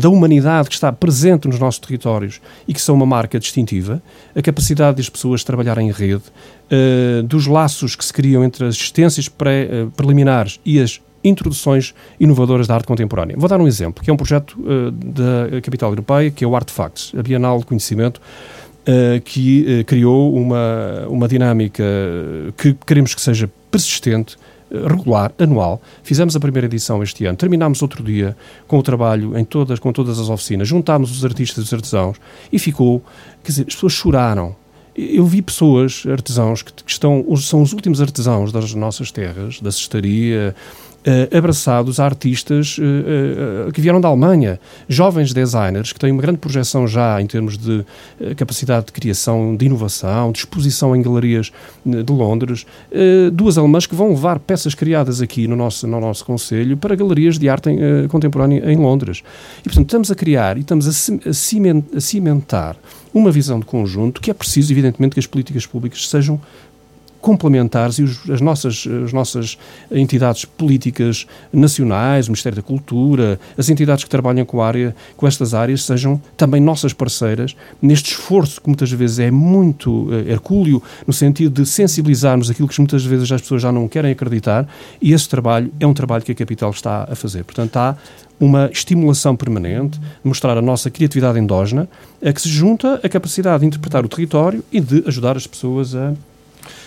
[0.00, 4.02] da humanidade que está presente nos nossos territórios e que são uma marca distintiva,
[4.34, 6.24] a capacidade das pessoas trabalharem em rede,
[7.26, 12.74] dos laços que se criam entre as existências pré, preliminares e as introduções inovadoras da
[12.74, 13.36] arte contemporânea.
[13.38, 16.56] Vou dar um exemplo, que é um projeto uh, da capital europeia, que é o
[16.56, 21.84] Artefacts, a Bienal de Conhecimento, uh, que uh, criou uma, uma dinâmica
[22.56, 24.36] que queremos que seja persistente,
[24.88, 25.82] regular, anual.
[26.02, 29.92] Fizemos a primeira edição este ano, terminámos outro dia com o trabalho em todas, com
[29.92, 32.16] todas as oficinas, juntámos os artistas e os artesãos
[32.50, 33.02] e ficou,
[33.44, 34.56] quer dizer, as pessoas choraram.
[34.94, 39.70] Eu vi pessoas, artesãos, que, que estão, são os últimos artesãos das nossas terras, da
[39.70, 40.54] cestaria,
[41.06, 46.22] uh, abraçados a artistas uh, uh, que vieram da Alemanha, jovens designers que têm uma
[46.22, 47.84] grande projeção já em termos de
[48.36, 51.52] capacidade de criação, de inovação, de exposição em galerias
[51.84, 52.66] de Londres,
[53.32, 57.38] duas alemãs que vão levar peças criadas aqui no nosso, no nosso Conselho para galerias
[57.38, 59.22] de arte em, contemporânea em Londres.
[59.60, 62.76] E, portanto, estamos a criar e estamos a cimentar
[63.12, 66.40] uma visão de conjunto que é preciso, evidentemente, que as políticas públicas sejam
[67.22, 69.56] complementares e os, as, nossas, as nossas
[69.90, 75.26] entidades políticas nacionais, o Ministério da Cultura, as entidades que trabalham com, a área, com
[75.26, 80.82] estas áreas sejam também nossas parceiras neste esforço que muitas vezes é muito uh, hercúleo,
[81.06, 84.68] no sentido de sensibilizarmos aquilo que muitas vezes as pessoas já não querem acreditar
[85.00, 87.44] e esse trabalho é um trabalho que a Capital está a fazer.
[87.44, 87.96] Portanto, há
[88.40, 91.88] uma estimulação permanente, mostrar a nossa criatividade endógena,
[92.20, 95.94] a que se junta a capacidade de interpretar o território e de ajudar as pessoas
[95.94, 96.12] a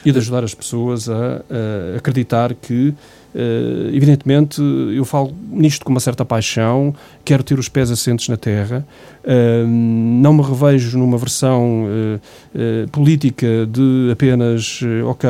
[0.05, 4.61] e de ajudar as pessoas a, a acreditar que, uh, evidentemente,
[4.95, 8.85] eu falo nisto com uma certa paixão, quero ter os pés assentes na terra,
[9.23, 15.29] uh, não me revejo numa versão uh, política de apenas, ok,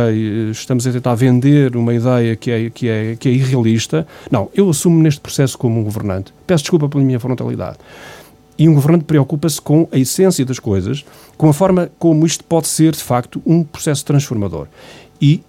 [0.51, 4.05] estamos a tentar vender uma ideia que é, que, é, que é irrealista.
[4.29, 6.34] Não, eu assumo neste processo como um governante.
[6.45, 7.77] Peço desculpa pela minha frontalidade.
[8.58, 11.06] E um governante preocupa-se com a essência das coisas,
[11.38, 14.68] com a forma como isto pode ser, de facto, um processo transformador.
[15.22, 15.41] E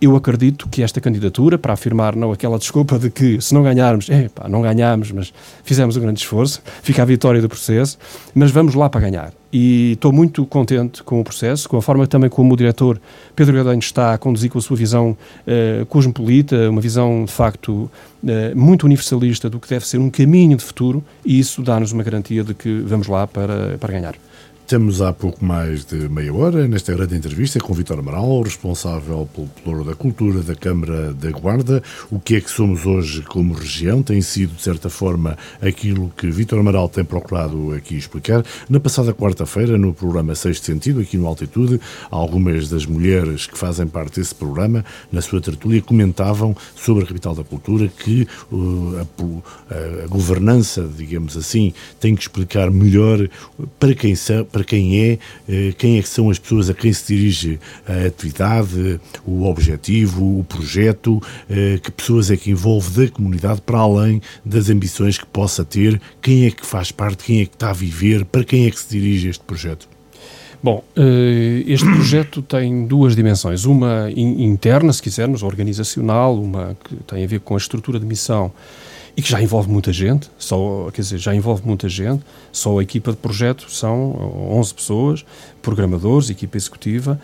[0.00, 4.10] eu acredito que esta candidatura, para afirmar não aquela desculpa de que se não ganharmos,
[4.10, 7.96] é pá, não ganhamos, mas fizemos um grande esforço, fica a vitória do processo,
[8.34, 9.32] mas vamos lá para ganhar.
[9.52, 12.98] E estou muito contente com o processo, com a forma também como o diretor
[13.36, 17.70] Pedro Gadanho está a conduzir com a sua visão uh, cosmopolita, uma visão de facto
[17.70, 17.90] uh,
[18.56, 22.42] muito universalista do que deve ser um caminho de futuro, e isso dá-nos uma garantia
[22.42, 24.14] de que vamos lá para, para ganhar.
[24.64, 29.46] Estamos há pouco mais de meia hora nesta grande entrevista com Vitor Amaral, responsável pelo
[29.48, 31.82] Pluro da Cultura da Câmara da Guarda.
[32.10, 36.30] O que é que somos hoje como região tem sido, de certa forma, aquilo que
[36.30, 38.42] Vitor Amaral tem procurado aqui explicar.
[38.66, 41.78] Na passada quarta-feira, no programa Sexto Sentido, aqui no Altitude,
[42.10, 47.34] algumas das mulheres que fazem parte desse programa, na sua tertúlia, comentavam sobre a capital
[47.34, 49.06] da cultura que uh,
[49.68, 53.28] a, a, governança, digamos assim, tem que explicar melhor
[53.78, 54.14] para quem
[54.52, 58.06] para quem é, eh, quem é que são as pessoas a quem se dirige a
[58.06, 64.20] atividade, o objetivo, o projeto, eh, que pessoas é que envolve da comunidade para além
[64.44, 67.72] das ambições que possa ter, quem é que faz parte, quem é que está a
[67.72, 69.88] viver, para quem é que se dirige este projeto?
[70.62, 73.64] Bom, eh, este projeto tem duas dimensões.
[73.64, 78.52] Uma interna, se quisermos, organizacional, uma que tem a ver com a estrutura de missão
[79.16, 82.82] e que já envolve muita gente, só, quer dizer, já envolve muita gente, só a
[82.82, 84.12] equipa de projeto são
[84.50, 85.24] 11 pessoas,
[85.60, 87.20] programadores, equipa executiva,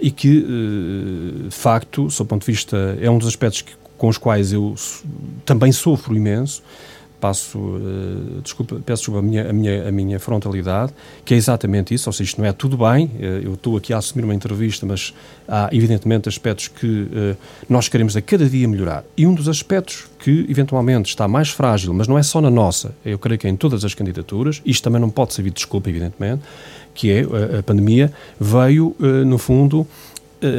[0.00, 4.08] e que, uh, de facto, sob ponto de vista, é um dos aspectos que, com
[4.08, 4.76] os quais eu
[5.44, 6.62] também sofro imenso,
[7.20, 10.92] passo, uh, desculpa, peço desculpa a minha, a, minha, a minha frontalidade,
[11.24, 13.92] que é exatamente isso, ou seja, isto não é tudo bem, uh, eu estou aqui
[13.92, 15.14] a assumir uma entrevista, mas
[15.46, 17.36] há evidentemente aspectos que uh,
[17.68, 19.04] nós queremos a cada dia melhorar.
[19.16, 22.94] E um dos aspectos que eventualmente está mais frágil, mas não é só na nossa,
[23.04, 25.88] eu creio que é em todas as candidaturas, isto também não pode servir de desculpa,
[25.88, 26.42] evidentemente,
[26.94, 27.20] que é
[27.58, 29.86] a pandemia veio, no fundo,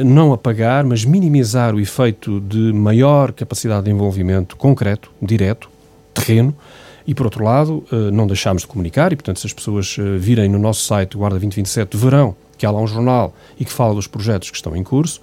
[0.04, 5.68] não apagar, mas minimizar o efeito de maior capacidade de envolvimento concreto, direto,
[6.20, 6.54] terreno,
[7.06, 10.18] e por outro lado, eh, não deixámos de comunicar, e portanto, se as pessoas eh,
[10.18, 13.94] virem no nosso site Guarda 2027, verão que há lá um jornal e que fala
[13.94, 15.18] dos projetos que estão em curso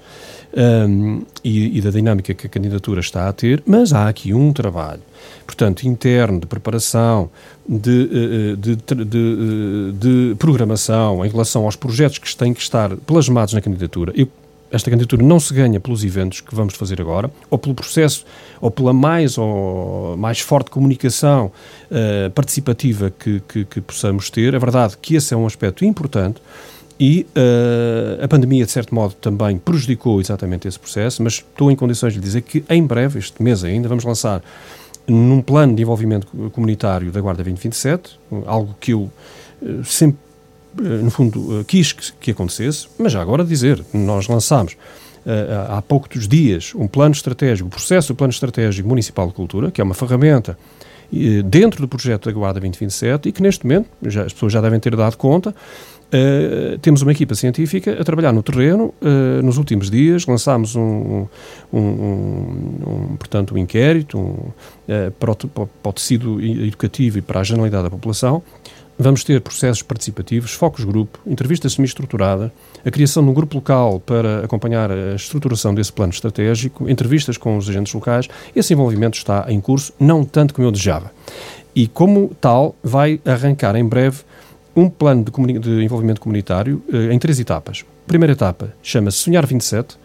[0.56, 4.34] um, ehm, e, e, da dinâmica que a candidatura está a ter, mas há aqui
[4.34, 5.02] um trabalho,
[5.45, 7.30] portanto, interno, de preparação,
[7.70, 8.76] de, eh, de,
[9.06, 14.12] de, de programação em relação aos projetos que têm que estar plasmados na candidatura.
[14.16, 14.28] Eu
[14.72, 18.26] esta candidatura não se ganha pelos eventos que vamos fazer agora, ou pelo processo,
[18.59, 21.51] ou pela mais ou mais forte comunicação
[21.91, 24.53] uh, participativa que, que, que, possamos ter.
[24.53, 26.41] É verdade que esse é um aspecto importante
[26.99, 31.76] e uh, a pandemia, de certo modo, também prejudicou exatamente esse processo, mas estou em
[31.76, 34.41] condições de dizer que em breve, este mês ainda, vamos lançar
[35.07, 39.09] num plano de envolvimento comunitário da Guarda 2027, algo que eu
[39.61, 40.27] uh, sempre eh,
[40.82, 44.78] no fundo, eh, quis que, que acontecesse, mas já agora dizer, nós lançámos
[45.26, 49.72] eh, há poucos dias um plano estratégico, o processo do plano estratégico municipal de cultura,
[49.72, 50.58] que é uma ferramenta
[51.46, 54.78] dentro do projeto da Guarda 2027 e que neste momento, já, as pessoas já devem
[54.78, 55.56] ter dado conta,
[56.08, 58.94] Uh, temos uma equipa científica a trabalhar no terreno.
[59.02, 61.28] Uh, nos últimos dias lançámos um,
[61.74, 64.54] um, um, um portanto, um inquérito uh,
[65.20, 68.42] para, o, para, o, tecido educativo e para a generalidade da população,
[69.00, 72.50] Vamos ter processos participativos, focos grupo, entrevistas semi-estruturadas,
[72.84, 77.58] a criação de um grupo local para acompanhar a estruturação desse plano estratégico, entrevistas com
[77.58, 78.28] os agentes locais.
[78.56, 81.12] Esse envolvimento está em curso, não tanto como eu desejava.
[81.76, 84.22] E, como tal, vai arrancar em breve
[84.76, 87.86] um plano de, de envolvimento comunitário eh, em três etapas.
[88.08, 89.95] Primeira etapa chama-se Sonhar 27,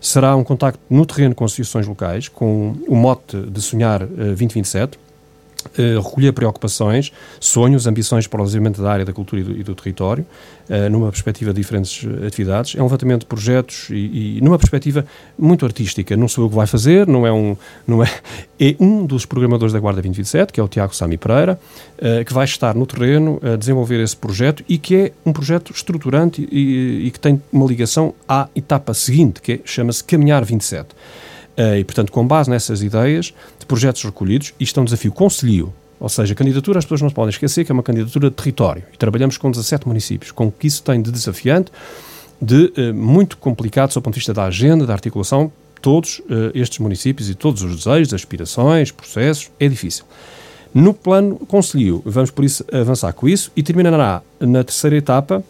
[0.00, 4.98] será um contacto no terreno com associações locais, com o mote de Sonhar eh, 2027
[5.60, 10.24] Uh, recolher preocupações, sonhos, ambições desenvolvimento da área da cultura e do, e do território,
[10.68, 12.74] uh, numa perspectiva de diferentes eh, atividades.
[12.74, 15.04] É um levantamento de projetos e, e, numa perspectiva
[15.38, 16.16] muito artística.
[16.16, 17.56] Não sou eu que vai fazer, não é um,
[17.86, 18.10] não é,
[18.58, 21.60] é um dos programadores da Guarda 2027, que é o Tiago Sami Pereira,
[21.98, 25.72] uh, que vai estar no terreno a desenvolver esse projeto e que é um projeto
[25.72, 30.88] estruturante e, e que tem uma ligação à etapa seguinte, que é, chama-se Caminhar 27.
[31.60, 35.70] Eh, e, portanto, com base nessas ideias de projetos recolhidos, isto é um desafio conselhio,
[35.98, 38.82] ou seja, candidatura, as pessoas não se podem esquecer que é uma candidatura de território.
[38.94, 41.70] E trabalhamos com 17 municípios, com o que isso tem de desafiante,
[42.40, 45.52] de uh, muito complicado do ponto de vista da agenda, da articulação,
[45.82, 50.06] todos uh, estes municípios e todos os desejos, aspirações, processos, é difícil.
[50.72, 55.44] No plano conselho, vamos por isso avançar com isso e terminará na terceira etapa,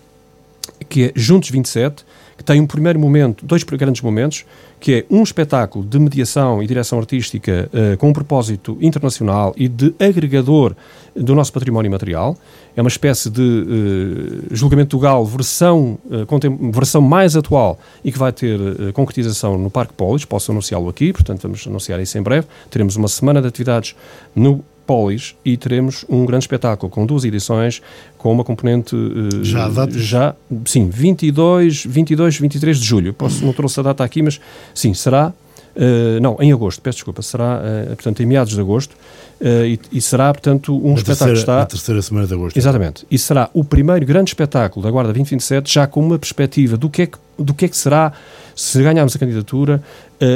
[0.89, 2.05] que é Juntos 27,
[2.41, 4.47] que tem um primeiro momento, dois grandes momentos,
[4.81, 9.69] que é um espetáculo de mediação e direção artística uh, com um propósito internacional e
[9.69, 10.75] de agregador
[11.15, 12.35] do nosso património material.
[12.75, 18.19] É uma espécie de uh, julgamento do Galo versão, uh, versão mais atual e que
[18.19, 18.59] vai ter
[18.95, 20.25] concretização no Parque Polis.
[20.25, 22.47] Posso anunciá-lo aqui, portanto vamos anunciar isso em breve.
[22.71, 23.95] Teremos uma semana de atividades
[24.35, 27.81] no Polis e teremos um grande espetáculo com duas edições,
[28.19, 28.97] com uma componente.
[28.97, 29.97] Uh, já data?
[29.97, 30.35] Já,
[30.65, 33.15] sim, 22, 22, 23 de julho.
[33.15, 34.41] Posso, não trouxe a data aqui, mas
[34.75, 35.33] sim, será.
[35.77, 38.93] Uh, não, em agosto, peço desculpa, será, uh, portanto, em meados de agosto,
[39.41, 41.63] uh, e, e, será, portanto, um espetáculo terceira, que está...
[41.63, 42.57] A terceira semana de agosto.
[42.57, 43.07] Exatamente.
[43.11, 47.03] E será o primeiro grande espetáculo da Guarda 2027, já com uma perspectiva do que
[47.03, 48.13] é que, do que, é que será,
[48.55, 49.83] se ganharmos a candidatura,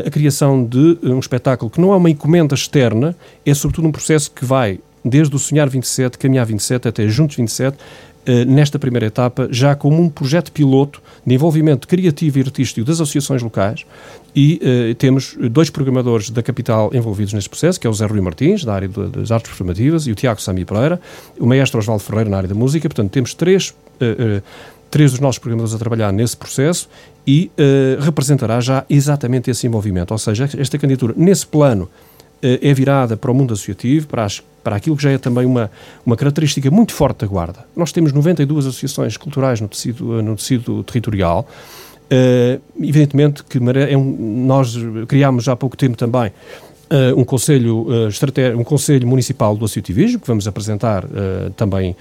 [0.06, 3.14] a criação de um espetáculo que não é uma encomenda externa,
[3.44, 7.76] é sobretudo um processo que vai desde o Sonhar 27, Caminhar 27 até Juntos 27,
[7.76, 7.78] eh,
[8.46, 13.42] nesta primeira etapa, já como um projeto piloto de envolvimento criativo e artístico das associações
[13.42, 13.84] locais
[14.34, 18.20] e uh, temos dois programadores da capital envolvidos neste processo, que é o Zé Rui
[18.20, 21.00] Martins, da área das artes performativas, e o Tiago Sami Pereira,
[21.38, 22.88] o maestro Osvaldo Ferreira, na área da música.
[22.88, 24.42] Portanto, temos três, uh, uh,
[24.90, 26.88] três dos nossos programadores a trabalhar nesse processo
[27.26, 27.50] e
[28.00, 30.12] representará já exatamente esse envolvimento.
[30.12, 31.88] Ou seja, esta candidatura, nesse plano,
[32.62, 35.70] é virada para o mundo associativo, para, as, para aquilo que já é também uma,
[36.04, 37.64] uma característica muito forte da Guarda.
[37.76, 41.48] Nós temos 92 associações culturais no tecido, no tecido territorial.
[42.04, 43.58] Uh, evidentemente que
[43.90, 44.76] é um, nós
[45.08, 46.30] criámos há pouco tempo também
[46.84, 51.96] Uh, um, conselho, uh, um Conselho Municipal do Associativismo, que vamos apresentar uh, também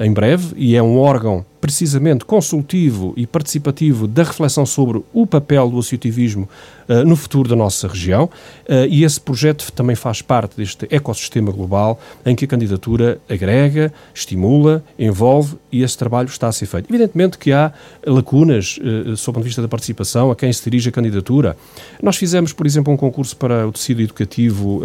[0.00, 5.70] em breve, e é um órgão precisamente consultivo e participativo da reflexão sobre o papel
[5.70, 6.46] do associativismo
[6.86, 11.50] uh, no futuro da nossa região uh, e esse projeto também faz parte deste ecossistema
[11.50, 16.90] global em que a candidatura agrega, estimula, envolve e esse trabalho está a ser feito.
[16.90, 17.72] Evidentemente que há
[18.06, 21.56] lacunas uh, sob o ponto de vista da participação a quem se dirige a candidatura.
[22.02, 24.82] Nós fizemos, por exemplo, um concurso para o tecido educativo,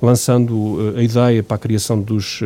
[0.00, 2.40] lançando a ideia para a criação dos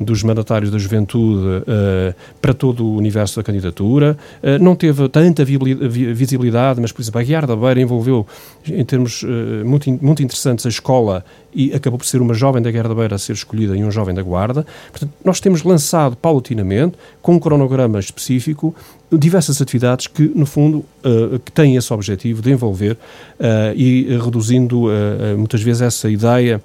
[0.00, 4.16] dos mandatários da juventude uh, para todo o universo da candidatura.
[4.42, 8.26] Uh, não teve tanta visibilidade, mas, por exemplo, a Guiar da Beira envolveu,
[8.66, 9.26] em termos uh,
[9.64, 11.24] muito, muito interessantes, a escola
[11.54, 13.90] e acabou por ser uma jovem da Guerra da Beira a ser escolhida e um
[13.90, 14.64] jovem da Guarda.
[14.90, 18.74] Portanto, nós temos lançado paulatinamente, com um cronograma específico,
[19.12, 24.86] diversas atividades que, no fundo, uh, que têm esse objetivo de envolver uh, e reduzindo
[24.86, 26.62] uh, muitas vezes essa ideia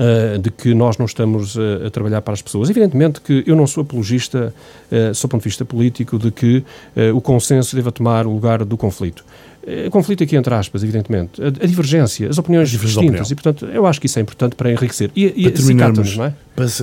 [0.00, 2.70] uh, de que nós não estamos a, a, trabalhar para as pessoas.
[2.70, 4.54] Evidentemente que eu não sou apologista,
[4.90, 6.64] uh, sob o ponto de vista político, de que
[6.96, 9.24] uh, o consenso deva tomar o lugar do conflito.
[9.66, 13.86] Eh, conflito aqui entre aspas, evidentemente, a, a divergência, as opiniões distintas, e portanto eu
[13.86, 15.10] acho que isso é importante para enriquecer.
[15.14, 16.34] E, e para, terminarmos, não é?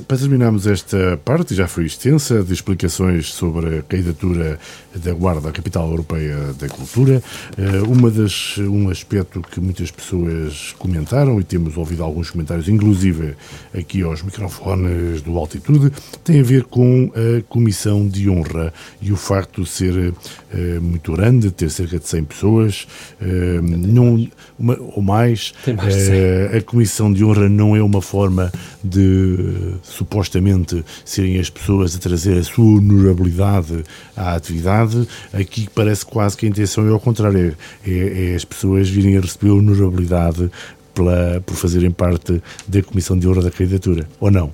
[0.08, 4.60] Para, terminarmos esta parte, já foi extensa, de explicações sobre a candidatura
[4.96, 7.22] da Guarda à Capital Europeia da Cultura,
[7.58, 13.36] eh, uma das, um aspecto que muitas pessoas comentaram, e temos ouvido alguns comentários, inclusive
[13.78, 15.92] aqui aos microfones do Altitude,
[16.24, 20.14] tem a ver com a Comissão de Honra e o facto de ser
[20.52, 22.88] eh, muito grande, ter cerca de 100 pessoas,
[23.22, 25.54] uh, não, uma, ou mais.
[25.76, 26.10] mais
[26.56, 28.52] a Comissão de Honra não é uma forma
[28.84, 33.84] de, supostamente, serem as pessoas a trazer a sua honorabilidade
[34.16, 35.08] à atividade.
[35.34, 37.56] Aqui parece quase que a intenção é ao contrário,
[37.86, 40.50] é, é as pessoas virem a receber honorabilidade
[40.94, 44.52] pela, por fazerem parte da Comissão de Honra da candidatura, ou não?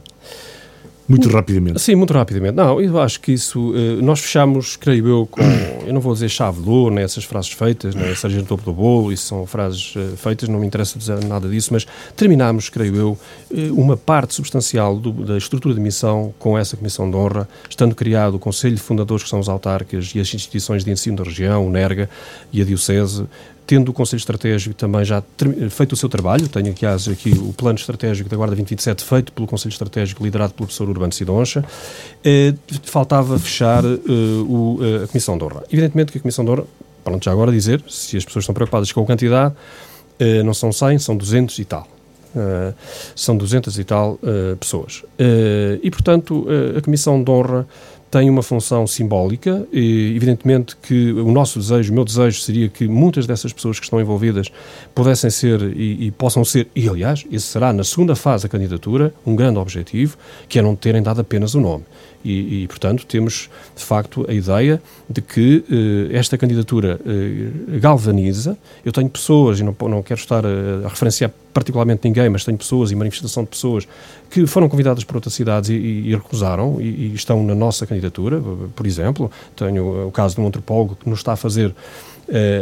[1.13, 1.79] Muito rapidamente.
[1.79, 2.55] Sim, muito rapidamente.
[2.55, 3.71] Não, eu acho que isso.
[3.75, 5.41] Eh, nós fechamos, creio eu, com.
[5.85, 8.71] Eu não vou dizer chave de ouro, né, essas frases feitas, seja no topo do
[8.71, 11.85] bolo, isso são frases uh, feitas, não me interessa dizer nada disso, mas
[12.15, 13.17] terminámos, creio eu,
[13.53, 17.93] eh, uma parte substancial do, da estrutura de missão com essa Comissão de Honra, estando
[17.93, 21.23] criado o Conselho de Fundadores, que são os autarcas, e as instituições de ensino da
[21.25, 22.09] região, o NERGA
[22.53, 23.25] e a Diocese,
[23.65, 25.23] tendo o Conselho Estratégico também já
[25.69, 29.47] feito o seu trabalho, tenho aqui, aqui o plano estratégico da Guarda 2027 feito pelo
[29.47, 31.63] Conselho Estratégico liderado pelo professor Urbano Sidoncha,
[32.23, 32.53] eh,
[32.83, 33.97] faltava fechar eh,
[34.47, 35.63] o, eh, a Comissão de Honra.
[35.71, 36.65] Evidentemente que a Comissão de Honra,
[37.03, 39.53] pronto, já agora dizer, se as pessoas estão preocupadas com a quantidade,
[40.19, 41.87] eh, não são 100, são 200 e tal.
[42.35, 42.73] Uh,
[43.15, 45.03] são 200 e tal uh, pessoas.
[45.19, 47.67] Uh, e, portanto, a Comissão de Honra
[48.13, 52.87] tem uma função simbólica e, evidentemente, que o nosso desejo, o meu desejo seria que
[52.87, 54.51] muitas dessas pessoas que estão envolvidas
[54.93, 59.11] pudessem ser e, e possam ser, e aliás, esse será na segunda fase da candidatura,
[59.25, 60.15] um grande objetivo,
[60.47, 61.85] que é não terem dado apenas o nome.
[62.23, 68.57] E, e, portanto, temos de facto a ideia de que eh, esta candidatura eh, galvaniza.
[68.85, 72.57] Eu tenho pessoas, e não, não quero estar a, a, referenciar particularmente ninguém, mas tenho
[72.57, 73.87] pessoas e manifestação de pessoas
[74.29, 78.41] que foram convidadas por outras cidades e, e recusaram e, e, estão na nossa candidatura.
[78.75, 81.75] Por exemplo, tenho o caso de um antropólogo que nos está a fazer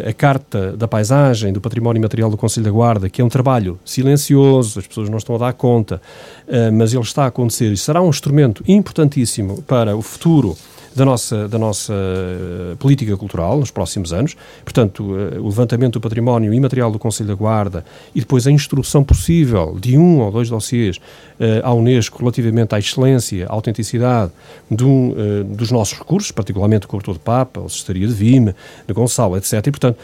[0.07, 3.79] a Carta da Paisagem, do Património Imaterial do Conselho da Guarda, que é um trabalho
[3.85, 6.01] silencioso, as pessoas não estão a dar conta,
[6.47, 7.71] uh, mas ele está a acontecer.
[7.71, 10.57] E será um instrumento importantíssimo para o futuro
[10.95, 14.35] da nossa, da nossa uh, política cultural nos próximos anos.
[14.63, 19.03] Portanto, uh, o levantamento do património imaterial do Conselho da Guarda e depois a instrução
[19.03, 24.31] possível de um ou dois dossiês uh, à Unesco relativamente à excelência, à autenticidade
[24.69, 25.13] do,
[25.45, 28.55] dos nossos recursos, particularmente o Cortor de Papa, a Cestaria de Vime,
[28.87, 29.53] de Gonçalo, etc.
[29.65, 29.97] E, portanto,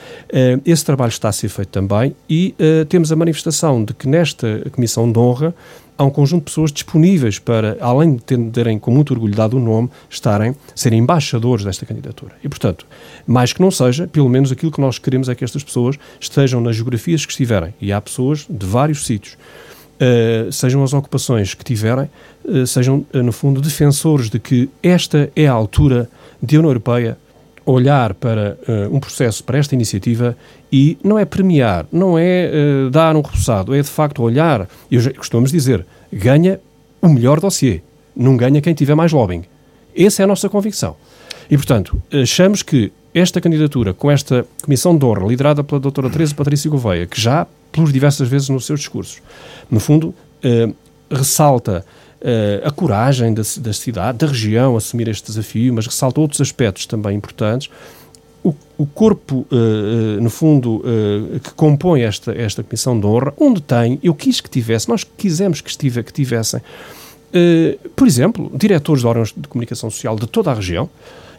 [0.65, 2.53] esse trabalho está a ser feito também e
[2.89, 5.53] temos a manifestação de que nesta Comissão de Honra
[5.97, 9.59] há um conjunto de pessoas disponíveis para, além de terem com muito orgulho dado o
[9.59, 12.35] nome, estarem, serem embaixadores desta candidatura.
[12.43, 12.85] E, portanto,
[13.25, 16.61] mais que não seja, pelo menos aquilo que nós queremos é que estas pessoas estejam
[16.61, 17.73] nas geografias que estiverem.
[17.81, 19.37] E há pessoas de vários sítios.
[19.97, 22.07] Uh, sejam as ocupações que tiverem,
[22.45, 26.07] uh, sejam, uh, no fundo, defensores de que esta é a altura
[26.41, 27.17] de União Europeia
[27.68, 30.38] olhar para uh, um processo, para esta iniciativa
[30.72, 35.13] e não é premiar, não é uh, dar um repousado, é de facto olhar, já
[35.13, 36.61] costumamos dizer, ganha
[37.01, 37.82] o melhor dossiê,
[38.15, 39.43] não ganha quem tiver mais lobbying.
[39.95, 40.95] Essa é a nossa convicção.
[41.51, 46.36] E, portanto, achamos que esta candidatura, com esta comissão de honra, liderada pela doutora Teresa
[46.36, 49.22] Patrícia Gouveia, que já, por diversas vezes nos seus discursos,
[49.70, 50.13] no fundo,
[50.43, 50.74] uh,
[51.11, 51.86] ressalta
[52.63, 57.15] a coragem da, da cidade, da região, assumir este desafio, mas ressalta outros aspectos também
[57.15, 57.70] importantes.
[58.43, 63.61] O, o corpo, uh, no fundo, uh, que compõe esta, esta comissão de honra, onde
[63.61, 66.61] tem, eu quis que tivesse, nós quisemos que, estive, que tivessem
[67.93, 70.89] por exemplo, diretores de órgãos de comunicação social de toda a região,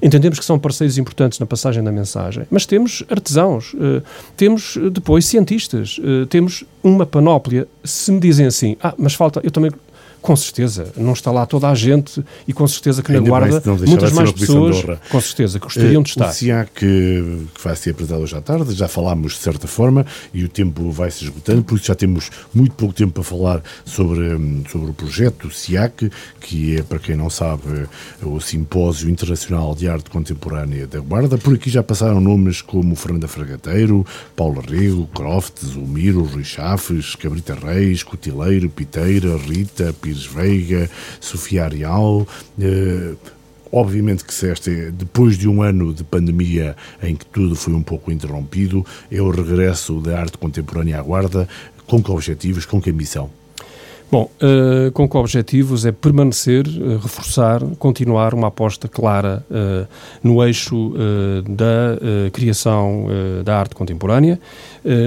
[0.02, 3.74] entendemos que são parceiros importantes na passagem da mensagem, mas temos artesãos,
[4.36, 5.98] temos depois cientistas,
[6.28, 7.66] temos uma panóplia.
[7.82, 9.72] Se me dizem assim, ah, mas falta, eu também
[10.20, 13.62] com certeza, não está lá toda a gente e com certeza que na Ainda Guarda
[13.86, 14.76] muitas mais pessoas,
[15.08, 16.28] com certeza, gostariam de estar.
[16.28, 20.44] O SIAC que vai ser apresentado hoje à tarde, já falámos de certa forma e
[20.44, 24.34] o tempo vai se esgotando, por isso já temos muito pouco tempo para falar sobre,
[24.34, 26.10] hum, sobre o projeto SIAC,
[26.40, 27.86] que é, para quem não sabe,
[28.22, 31.38] o Simpósio Internacional de Arte Contemporânea da Guarda.
[31.38, 34.04] Por aqui já passaram nomes como Fernanda Fragateiro,
[34.36, 40.90] Paulo Rego, Crofts, Zulmiro, Rui Chafes, Cabrita Reis, Cotileiro, Piteira, Rita, Pires Veiga,
[41.20, 42.26] Sofia Arial.
[42.58, 43.14] Eh,
[43.70, 47.74] obviamente que se esta, é, depois de um ano de pandemia em que tudo foi
[47.74, 51.46] um pouco interrompido, é o regresso da arte contemporânea à Guarda.
[51.86, 53.30] Com que objetivos, com que ambição?
[54.10, 59.86] Bom, uh, com que objetivos é permanecer, uh, reforçar, continuar uma aposta clara uh,
[60.22, 60.94] no eixo
[61.46, 63.06] da criação
[63.44, 64.40] da arte contemporânea,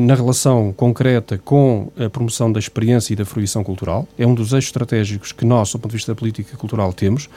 [0.02, 4.08] na relação concreta com a promoção da experiência e da fruição cultural.
[4.18, 7.30] É um dos eixos estratégicos que nós, do ponto de vista da política cultural, temos.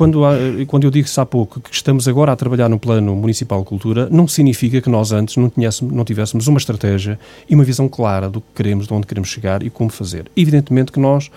[0.00, 0.22] Quando,
[0.66, 4.08] quando eu digo-se há pouco que estamos agora a trabalhar no plano municipal de cultura,
[4.10, 5.52] não significa que nós antes não,
[5.92, 9.62] não tivéssemos uma estratégia e uma visão clara do que queremos, de onde queremos chegar
[9.62, 10.24] e como fazer.
[10.34, 11.30] Evidentemente que nós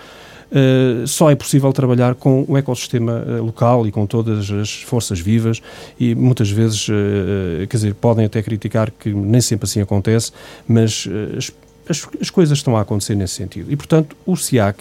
[0.50, 5.18] Uh, só é possível trabalhar com o ecossistema uh, local e com todas as forças
[5.18, 5.60] vivas
[5.98, 10.30] e muitas vezes, uh, quer dizer, podem até criticar que nem sempre assim acontece,
[10.68, 11.52] mas as,
[11.88, 13.72] as, as, coisas estão a acontecer nesse sentido.
[13.72, 14.78] E, portanto, o SIAC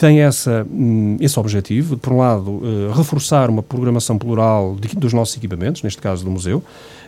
[0.00, 5.12] tem essa, hum, esse objetivo, por um lado, uh, reforçar uma programação plural de, dos
[5.12, 6.64] nossos equipamentos, neste caso do museu,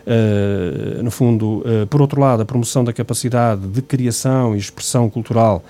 [0.07, 5.09] uh, no fundo, uh, por outro lado, a promoção da capacidade de criação e expressão
[5.09, 5.65] cultural,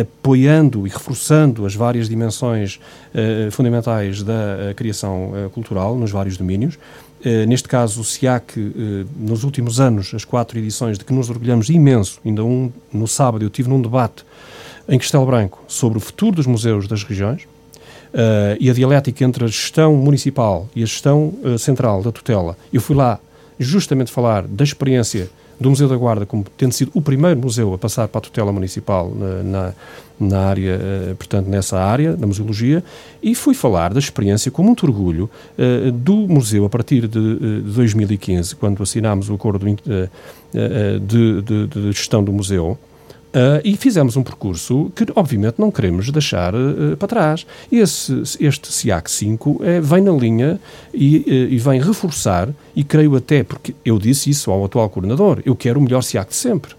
[0.00, 2.80] apoiando e reforçando as várias dimensões
[3.50, 6.78] fundamentais da criação cultural nos vários domínios,
[7.48, 8.54] neste caso, o SIAC,
[9.16, 13.44] nos últimos anos, as quatro edições de que nos orgulhamos imenso, ainda um no sábado
[13.44, 14.24] eu tive num debate
[14.88, 19.44] em Castelo Branco sobre o futuro dos museus das regiões uh, e a dialética entre
[19.44, 22.56] a gestão municipal e a gestão uh, central da tutela.
[22.72, 23.18] Eu fui lá
[23.58, 25.30] justamente falar da experiência
[25.60, 28.52] do Museu da Guarda como tendo sido o primeiro museu a passar para a tutela
[28.52, 29.74] municipal na, na,
[30.18, 32.82] na área, uh, portanto, nessa área, na museologia,
[33.22, 37.62] e fui falar da experiência com muito orgulho uh, do museu a partir de, uh,
[37.62, 40.10] de 2015, quando assinámos o acordo de,
[41.00, 42.76] de, de gestão do museu,
[43.32, 47.46] Uh, e fizemos um percurso que, obviamente, não queremos deixar uh, para trás.
[47.70, 50.60] Esse, este SIAC 5 é, vem na linha
[50.92, 55.40] e, uh, e, vem reforçar, e creio até, porque eu disse isso ao atual coordenador,
[55.46, 56.74] eu quero o melhor SIAC de sempre.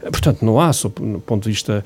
[0.00, 1.84] Portanto, não há, do ponto de vista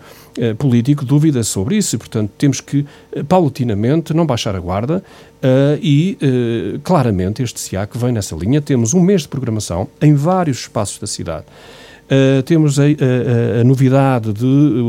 [0.56, 1.98] político, dúvida sobre isso.
[1.98, 2.86] Portanto, temos que,
[3.28, 5.04] paulatinamente, não baixar a guarda
[5.82, 6.16] e,
[6.82, 8.62] claramente, este SIAC vem nessa linha.
[8.62, 11.44] Temos um mês de programação em vários espaços da cidade.
[12.06, 14.40] Uh, temos a, a, a novidade de,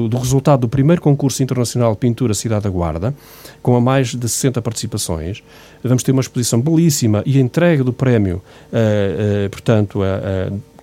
[0.07, 3.13] do resultado do primeiro concurso internacional de pintura Cidade da Guarda,
[3.61, 5.43] com a mais de 60 participações.
[5.83, 8.35] Vamos ter uma exposição belíssima e a entrega do prémio,
[8.71, 9.99] uh, uh, portanto,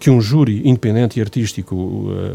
[0.01, 1.74] que um júri independente e artístico,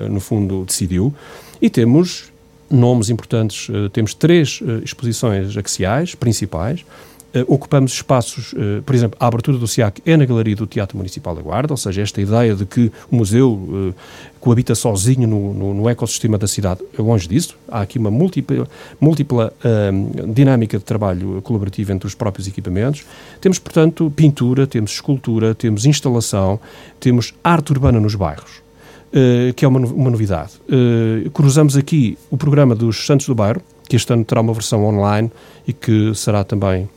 [0.09, 1.13] no fundo, decidiu.
[1.61, 2.31] E temos
[2.69, 6.85] nomes importantes, temos três exposições axiais, principais,
[7.47, 11.35] ocupamos espaços, uh, por exemplo, a abertura do SIAC é na Galeria do Teatro Municipal
[11.35, 13.95] da Guarda, ou seja, esta ideia de que o museu uh,
[14.39, 17.55] coabita sozinho no, no, no, ecossistema da cidade, é longe disso.
[17.67, 18.67] Há aqui uma múltipla,
[18.99, 19.53] múltipla
[20.33, 23.05] dinâmica de trabalho colaborativo entre os próprios equipamentos.
[23.41, 26.57] Temos, portanto, pintura, temos escultura, temos instalação,
[27.01, 28.61] temos arte urbana nos bairros.
[29.57, 30.53] que é uma, uma novidade.
[31.33, 35.29] cruzamos aqui o programa dos Santos do Bairro, que este ano terá uma versão online
[35.67, 36.87] e que será também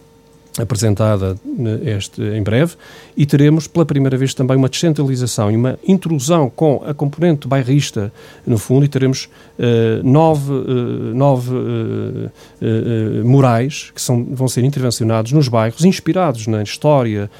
[0.59, 1.37] apresentada
[1.85, 2.75] este, em breve
[3.17, 8.13] e teremos pela primeira vez também uma descentralização e uma intrusão com a componente bairrista
[8.47, 15.33] no fundo e teremos uh, nove, uh, nove uh, murais que são, vão ser intervencionados
[15.33, 17.31] nos bairros, inspirados na história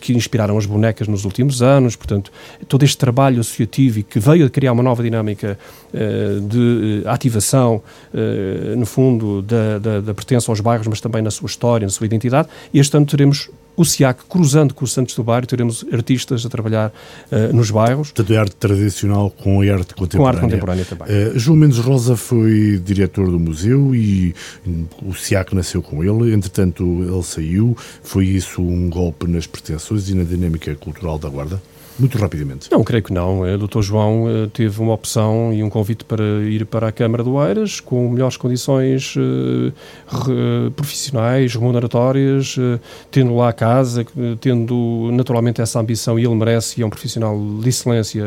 [0.00, 2.30] que inspiraram as bonecas nos últimos anos, portanto
[2.68, 5.58] todo este trabalho associativo e que veio a criar uma nova dinâmica
[6.48, 7.82] de ativação
[8.76, 12.06] no fundo da, da, da pertença aos bairros mas também na sua história, na sua
[12.06, 16.50] identidade este ano teremos o SIAC, cruzando com o Santos do Bairro, teremos artistas a
[16.50, 16.92] trabalhar
[17.32, 18.12] uh, nos bairros.
[18.12, 20.18] Tanto a arte tradicional com a arte contemporânea.
[20.18, 21.06] Com a arte contemporânea também.
[21.08, 24.34] Uh, João Mendes Rosa foi diretor do museu e
[25.02, 27.74] o SIAC nasceu com ele, entretanto ele saiu.
[28.02, 31.60] Foi isso um golpe nas pretensões e na dinâmica cultural da Guarda?
[32.00, 32.70] Muito rapidamente?
[32.70, 33.42] Não, creio que não.
[33.42, 33.80] O Dr.
[33.82, 37.80] João eh, teve uma opção e um convite para ir para a Câmara do Eiras
[37.80, 42.56] com melhores condições uh, profissionais, remuneratórias,
[43.10, 44.04] tendo lá a casa,
[44.40, 48.24] tendo naturalmente essa ambição e ele merece e é um profissional de excelência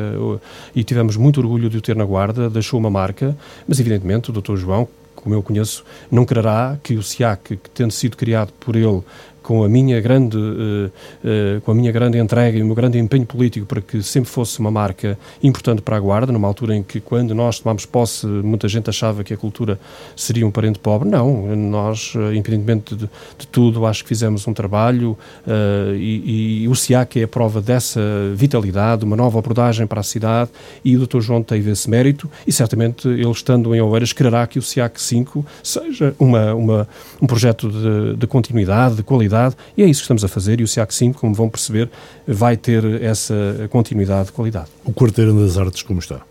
[0.75, 3.35] e tivemos muito orgulho de o ter na Guarda, deixou uma marca,
[3.67, 4.55] mas evidentemente o Dr.
[4.55, 4.87] João
[5.23, 9.01] como eu conheço, não quererá que o SIAC, que tendo sido criado por ele
[9.43, 12.97] com a minha grande uh, uh, com a minha grande entrega e o meu grande
[12.97, 16.81] empenho político para que sempre fosse uma marca importante para a Guarda, numa altura em
[16.81, 19.77] que quando nós tomámos posse muita gente achava que a cultura
[20.15, 21.09] seria um parente pobre.
[21.09, 25.17] Não, nós, uh, independentemente de, de, tudo, acho que fizemos um trabalho
[25.97, 27.99] e, e, o SIAC é a prova dessa
[28.33, 30.49] vitalidade, uma nova abordagem para a cidade
[30.83, 31.19] e o Dr.
[31.19, 35.45] João teve esse mérito e certamente ele estando em Oeiras quererá que o SIAC 5
[35.61, 36.87] seja uma, uma
[37.21, 40.61] um projeto de, de continuidade, de qualidade qualidade, e é isso que estamos a fazer,
[40.61, 41.89] e o SIAC 5, como vão perceber,
[42.27, 43.33] vai ter essa
[43.69, 44.67] continuidade de qualidade.
[44.85, 46.21] O Quarteirão das Artes como está?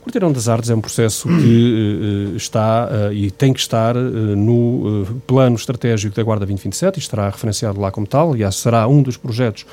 [0.00, 3.96] O Quarteirão das Artes é um processo que uh, está uh, e tem que estar
[3.96, 8.32] uh, no plano estratégico da Guarda 2027 e estará referenciado lá como tal.
[8.32, 9.64] Aliás, será um dos projetos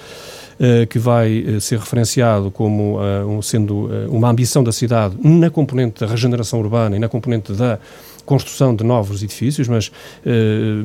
[0.90, 6.60] que vai ser referenciado como um, sendo uma ambição da cidade na componente da regeneração
[6.60, 7.80] urbana e na componente da
[8.30, 9.92] construção de novos edifícios, mas, uh,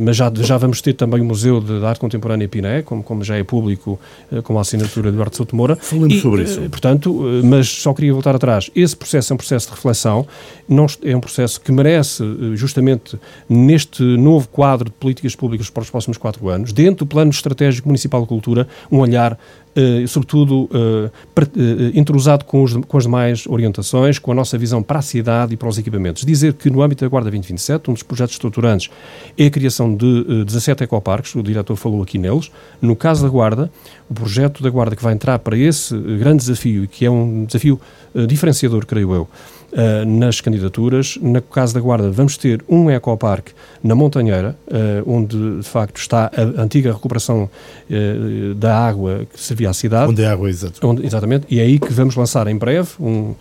[0.00, 3.36] mas já, já vamos ter também o Museu de Arte Contemporânea Piné, como, como já
[3.36, 4.00] é público,
[4.32, 5.76] uh, com a assinatura de Eduardo Souto Moura.
[5.76, 6.58] Falemos sobre isso.
[6.62, 8.70] Uh, portanto, mas só queria voltar atrás.
[8.74, 10.26] Esse processo é um processo de reflexão,
[10.66, 12.24] não, é um processo que merece,
[12.54, 17.30] justamente neste novo quadro de políticas públicas para os próximos quatro anos, dentro do Plano
[17.30, 19.38] Estratégico Municipal de Cultura, um olhar
[19.76, 24.80] Uh, sobretudo uh, uh, entrosado com, os, com as demais orientações, com a nossa visão
[24.80, 26.24] para a cidade e para os equipamentos.
[26.24, 28.88] Dizer que no âmbito da Guarda 2027, um dos projetos estruturantes
[29.36, 32.52] é a criação de uh, 17 ecoparques, o diretor falou aqui neles.
[32.80, 33.68] No caso da Guarda,
[34.08, 37.80] o projeto da Guarda que vai entrar para esse grande desafio, que é um desafio
[38.28, 39.28] diferenciador, creio eu,
[39.74, 41.18] uh, nas candidaturas.
[41.20, 43.52] No caso da Guarda, vamos ter um ecoparque
[43.82, 47.48] na Montanheira, uh, onde de facto está a antiga recuperação
[47.90, 50.10] uh, da água que servia à cidade.
[50.10, 50.86] Onde é água, exato.
[50.86, 53.34] Onde, exatamente, e é aí que vamos lançar em breve, um,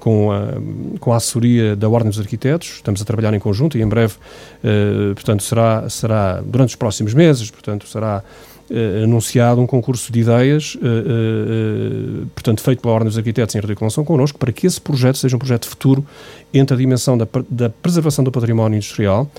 [0.00, 0.54] com, a,
[0.98, 4.14] com a assessoria da Ordem dos Arquitetos, estamos a trabalhar em conjunto e em breve,
[5.14, 8.22] portanto, será, será durante os próximos meses, portanto, será
[8.70, 13.58] uh, anunciado um concurso de ideias, uh, uh, portanto, feito pela Ordem dos Arquitetos em
[13.58, 16.04] articulação connosco, para que esse projeto seja um projeto futuro
[16.52, 19.30] entre a dimensão da, da preservação do património industrial,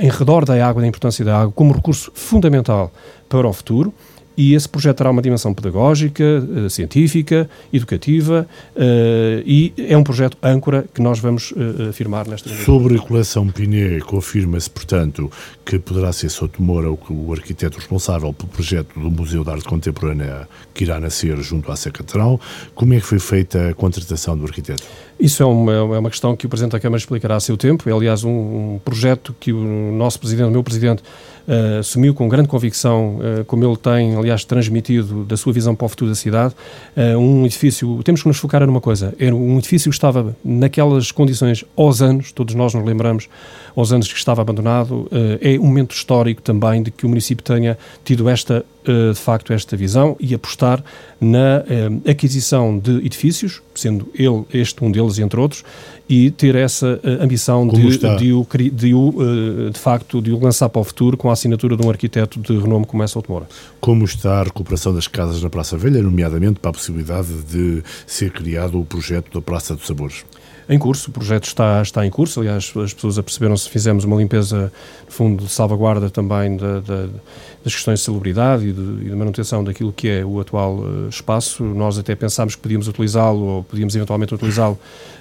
[0.00, 2.90] em redor da água, da importância da água, como recurso fundamental
[3.28, 3.92] para o futuro,
[4.38, 10.38] e esse projeto terá uma dimensão pedagógica, uh, científica, educativa uh, e é um projeto
[10.40, 15.28] âncora que nós vamos uh, afirmar nesta Sobre a coleção Piné, confirma-se, portanto,
[15.66, 20.48] que poderá ser Sotomora o, o arquiteto responsável pelo projeto do Museu de Arte Contemporânea
[20.72, 22.40] que irá nascer junto à Sé Catedral.
[22.76, 24.84] Como é que foi feita a contratação do arquiteto?
[25.18, 27.88] Isso é uma, é uma questão que o Presidente da Câmara explicará a seu tempo.
[27.90, 28.30] É, aliás, um,
[28.74, 31.02] um projeto que o nosso Presidente, o meu Presidente,
[31.48, 35.86] uh, assumiu com grande convicção, uh, como ele tem, aliás, transmitido da sua visão para
[35.86, 36.54] o futuro da cidade.
[36.96, 41.10] Uh, um edifício, temos que nos focar numa coisa, era um edifício que estava naquelas
[41.10, 43.28] condições aos anos, todos nós nos lembramos,
[43.74, 45.08] aos anos que estava abandonado.
[45.40, 48.64] é um momento histórico também de que o município tenha tido esta
[49.12, 50.82] de facto esta visão e apostar
[51.20, 51.64] na
[52.08, 55.64] aquisição de edifícios, sendo ele este um deles entre outros,
[56.08, 60.80] e ter essa ambição de, de, o, de, o, de facto de o lançar para
[60.80, 63.46] o futuro com a assinatura de um arquiteto de renome como essa Moura.
[63.80, 68.30] Como está a recuperação das casas na Praça Velha, nomeadamente para a possibilidade de ser
[68.30, 70.24] criado o projeto da Praça dos Sabores?
[70.68, 74.70] em curso, o projeto está, está em curso, aliás, as pessoas aperceberam-se, fizemos uma limpeza,
[75.06, 77.08] no fundo, de salvaguarda também da, da,
[77.64, 81.08] das questões de celebridade e de, e de, manutenção daquilo que é o atual uh,
[81.08, 81.64] espaço.
[81.64, 84.78] Nós até pensámos que podíamos utilizá-lo ou podíamos eventualmente utilizá-lo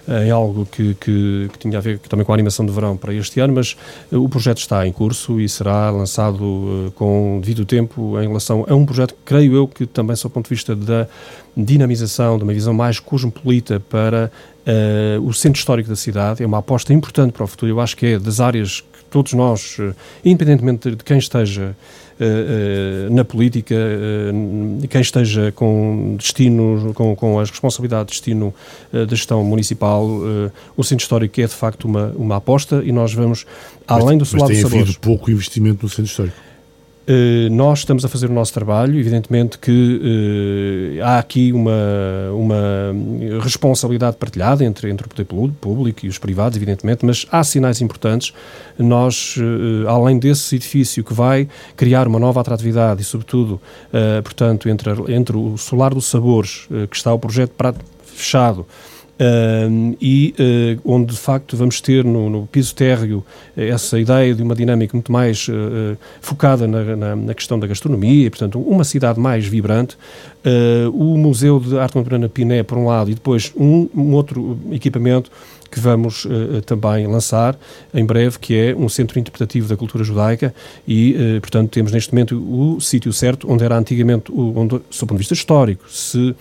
[0.08, 2.96] uh, em algo que, que, que, tinha a ver também com a animação de verão
[2.96, 3.76] para este ano, mas
[4.12, 8.76] uh, o projeto está em curso e será lançado com devido tempo em relação a
[8.76, 11.08] um projeto creio eu que também, sob o ponto de vista da
[11.56, 14.32] dinamização, de uma visão mais cosmopolita para
[14.68, 17.72] Uh, o centro histórico da cidade é uma aposta importante para o futuro.
[17.72, 19.78] Eu acho que é das áreas que todos nós,
[20.26, 21.74] independentemente de quem esteja
[23.12, 23.76] na política,
[24.90, 28.54] quem esteja com destino, com, com as responsabilidades de destino
[28.92, 30.08] da gestão municipal,
[30.76, 33.46] o centro histórico é de facto uma, uma aposta e nós vamos,
[33.88, 36.47] além mas, do seu lado mas tem havido pouco investimento no centro histórico.
[37.10, 41.72] Uh, nós estamos a fazer o nosso trabalho, evidentemente que uh, há aqui uma,
[42.34, 45.26] uma responsabilidade partilhada entre, entre o poder
[45.62, 48.34] público e os privados, evidentemente, mas há sinais importantes.
[48.78, 51.48] Nós, uh, além desse edifício que vai
[51.78, 53.62] criar uma nova atratividade e, sobretudo,
[54.24, 57.54] portanto, entre, entre o Solar dos Sabores, que está o projeto
[58.04, 58.66] fechado,
[59.20, 64.44] Uh, e uh, onde de facto vamos ter no, no, piso térreo essa ideia de
[64.44, 69.20] uma dinâmica muito mais uh, focada na, na, na, questão da gastronomia, portanto, uma cidade
[69.20, 69.98] mais vibrante.
[70.94, 75.32] o Museu de Arte Contemporânea Piné, por um lado, e depois um, um outro equipamento
[75.70, 77.58] que vamos uh, também lançar
[77.94, 80.54] em breve, que é um centro interpretativo da cultura judaica
[80.88, 85.08] e, uh, portanto, temos neste momento o sítio certo onde era antigamente, onde, sob o
[85.08, 86.36] ponto de vista histórico, se uh,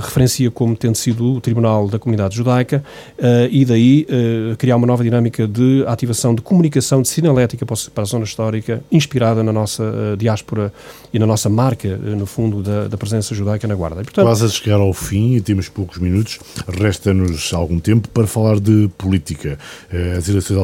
[0.00, 2.82] referencia como tendo sido o Tribunal da Comunidade Judaica
[3.50, 4.06] e daí
[4.58, 9.42] criar uma nova dinâmica de ativação de comunicação, de sinalética para a zona histórica, inspirada
[9.42, 10.72] na nossa diáspora
[11.12, 14.00] e na nossa marca, no fundo, da, da, presença judaica na Guarda.
[14.00, 16.38] E, portanto, Quase a chegar ao fim e temos poucos minutos,
[16.68, 19.56] resta-nos algum tempo para falar de política.
[20.18, 20.58] As eleições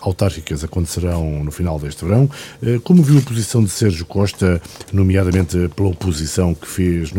[0.00, 2.30] autárquicas, acontecerão no final deste verão.
[2.84, 7.10] Como viu a posição de Sérgio Costa, nomeadamente pela oposição que fez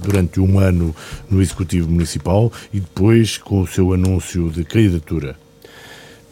[0.00, 0.94] durante um ano
[1.28, 5.36] no Executivo Municipal e depois com o seu anúncio de candidatura?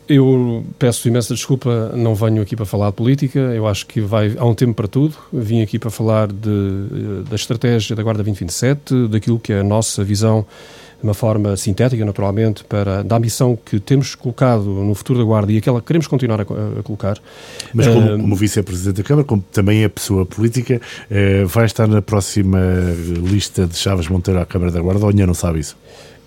[0.08, 4.34] Eu peço imensa desculpa, não venho aqui para falar de política, eu acho que vai,
[4.36, 5.14] há um tempo para tudo.
[5.32, 10.02] Vim aqui para falar de, da estratégia da Guarda 2027, daquilo que é a nossa
[10.02, 10.44] visão
[11.00, 15.50] de uma forma sintética, naturalmente, para, da ambição que temos colocado no futuro da Guarda
[15.52, 17.18] e aquela que queremos continuar a, a colocar.
[17.72, 20.80] Mas como, uh, como vice-presidente da Câmara, como também é pessoa política,
[21.10, 22.60] uh, vai estar na próxima
[23.22, 25.76] lista de Chaves Monteiro à Câmara da Guarda ou ainda não sabe isso?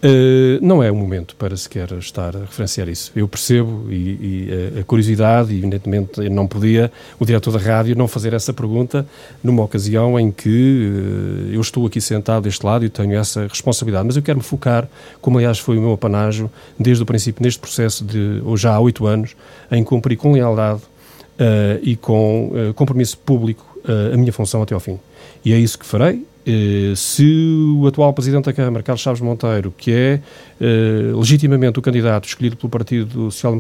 [0.04, 3.10] Uh, não é o momento para sequer estar a referenciar isso.
[3.16, 7.96] Eu percebo e, e eh, a curiosidade, e evidentemente não podia o diretor da rádio
[7.96, 9.08] não fazer essa pergunta
[9.42, 14.06] numa ocasião em que uh, eu estou aqui sentado deste lado e tenho essa responsabilidade.
[14.06, 14.90] Mas eu quero me focar,
[15.22, 18.80] como aliás foi o meu apanágio desde o princípio neste processo de, ou já há
[18.82, 19.38] oito anos,
[19.72, 23.66] em cumprir com lealdade uh, e com compromisso público
[24.14, 25.00] a minha função até ao fim.
[25.46, 26.33] E é isso que farei eh,
[26.96, 30.20] se o atual Presidente da Câmara, Carlos Chaves Monteiro, que é
[30.60, 33.54] eh, legitimamente o candidato escolhido pelo Partido Social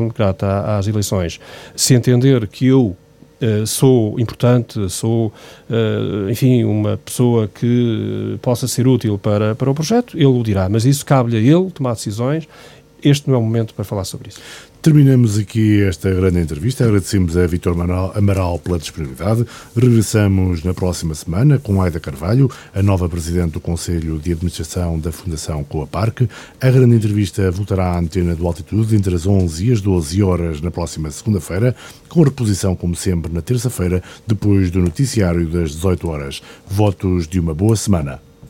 [0.00, 1.40] Democrata às eleições,
[1.76, 2.96] se entender que eu
[3.42, 5.30] Uh, sou importante, sou,
[6.30, 10.68] enfim, uma pessoa que possa ser útil para, para o projeto, ele o dirá.
[10.68, 12.48] Mas isso cabe-lhe a ele tomar decisões.
[13.02, 14.40] Este não é o momento para falar sobre isso.
[14.84, 16.84] Terminamos aqui esta grande entrevista.
[16.84, 17.74] Agradecemos a Vitor
[18.14, 19.46] Amaral pela disponibilidade.
[19.74, 25.10] Regressamos na próxima semana com Aida Carvalho, a nova Presidente do Conselho de Administração da
[25.10, 26.28] Fundação Coa Parque.
[26.60, 30.60] A grande entrevista voltará à antena do Altitude entre as 11 e as 12 horas
[30.60, 31.74] na próxima segunda-feira,
[32.06, 36.42] com reposição, como sempre, na terça-feira, depois do noticiário das 18 horas.
[36.68, 38.20] Votos de uma boa semana.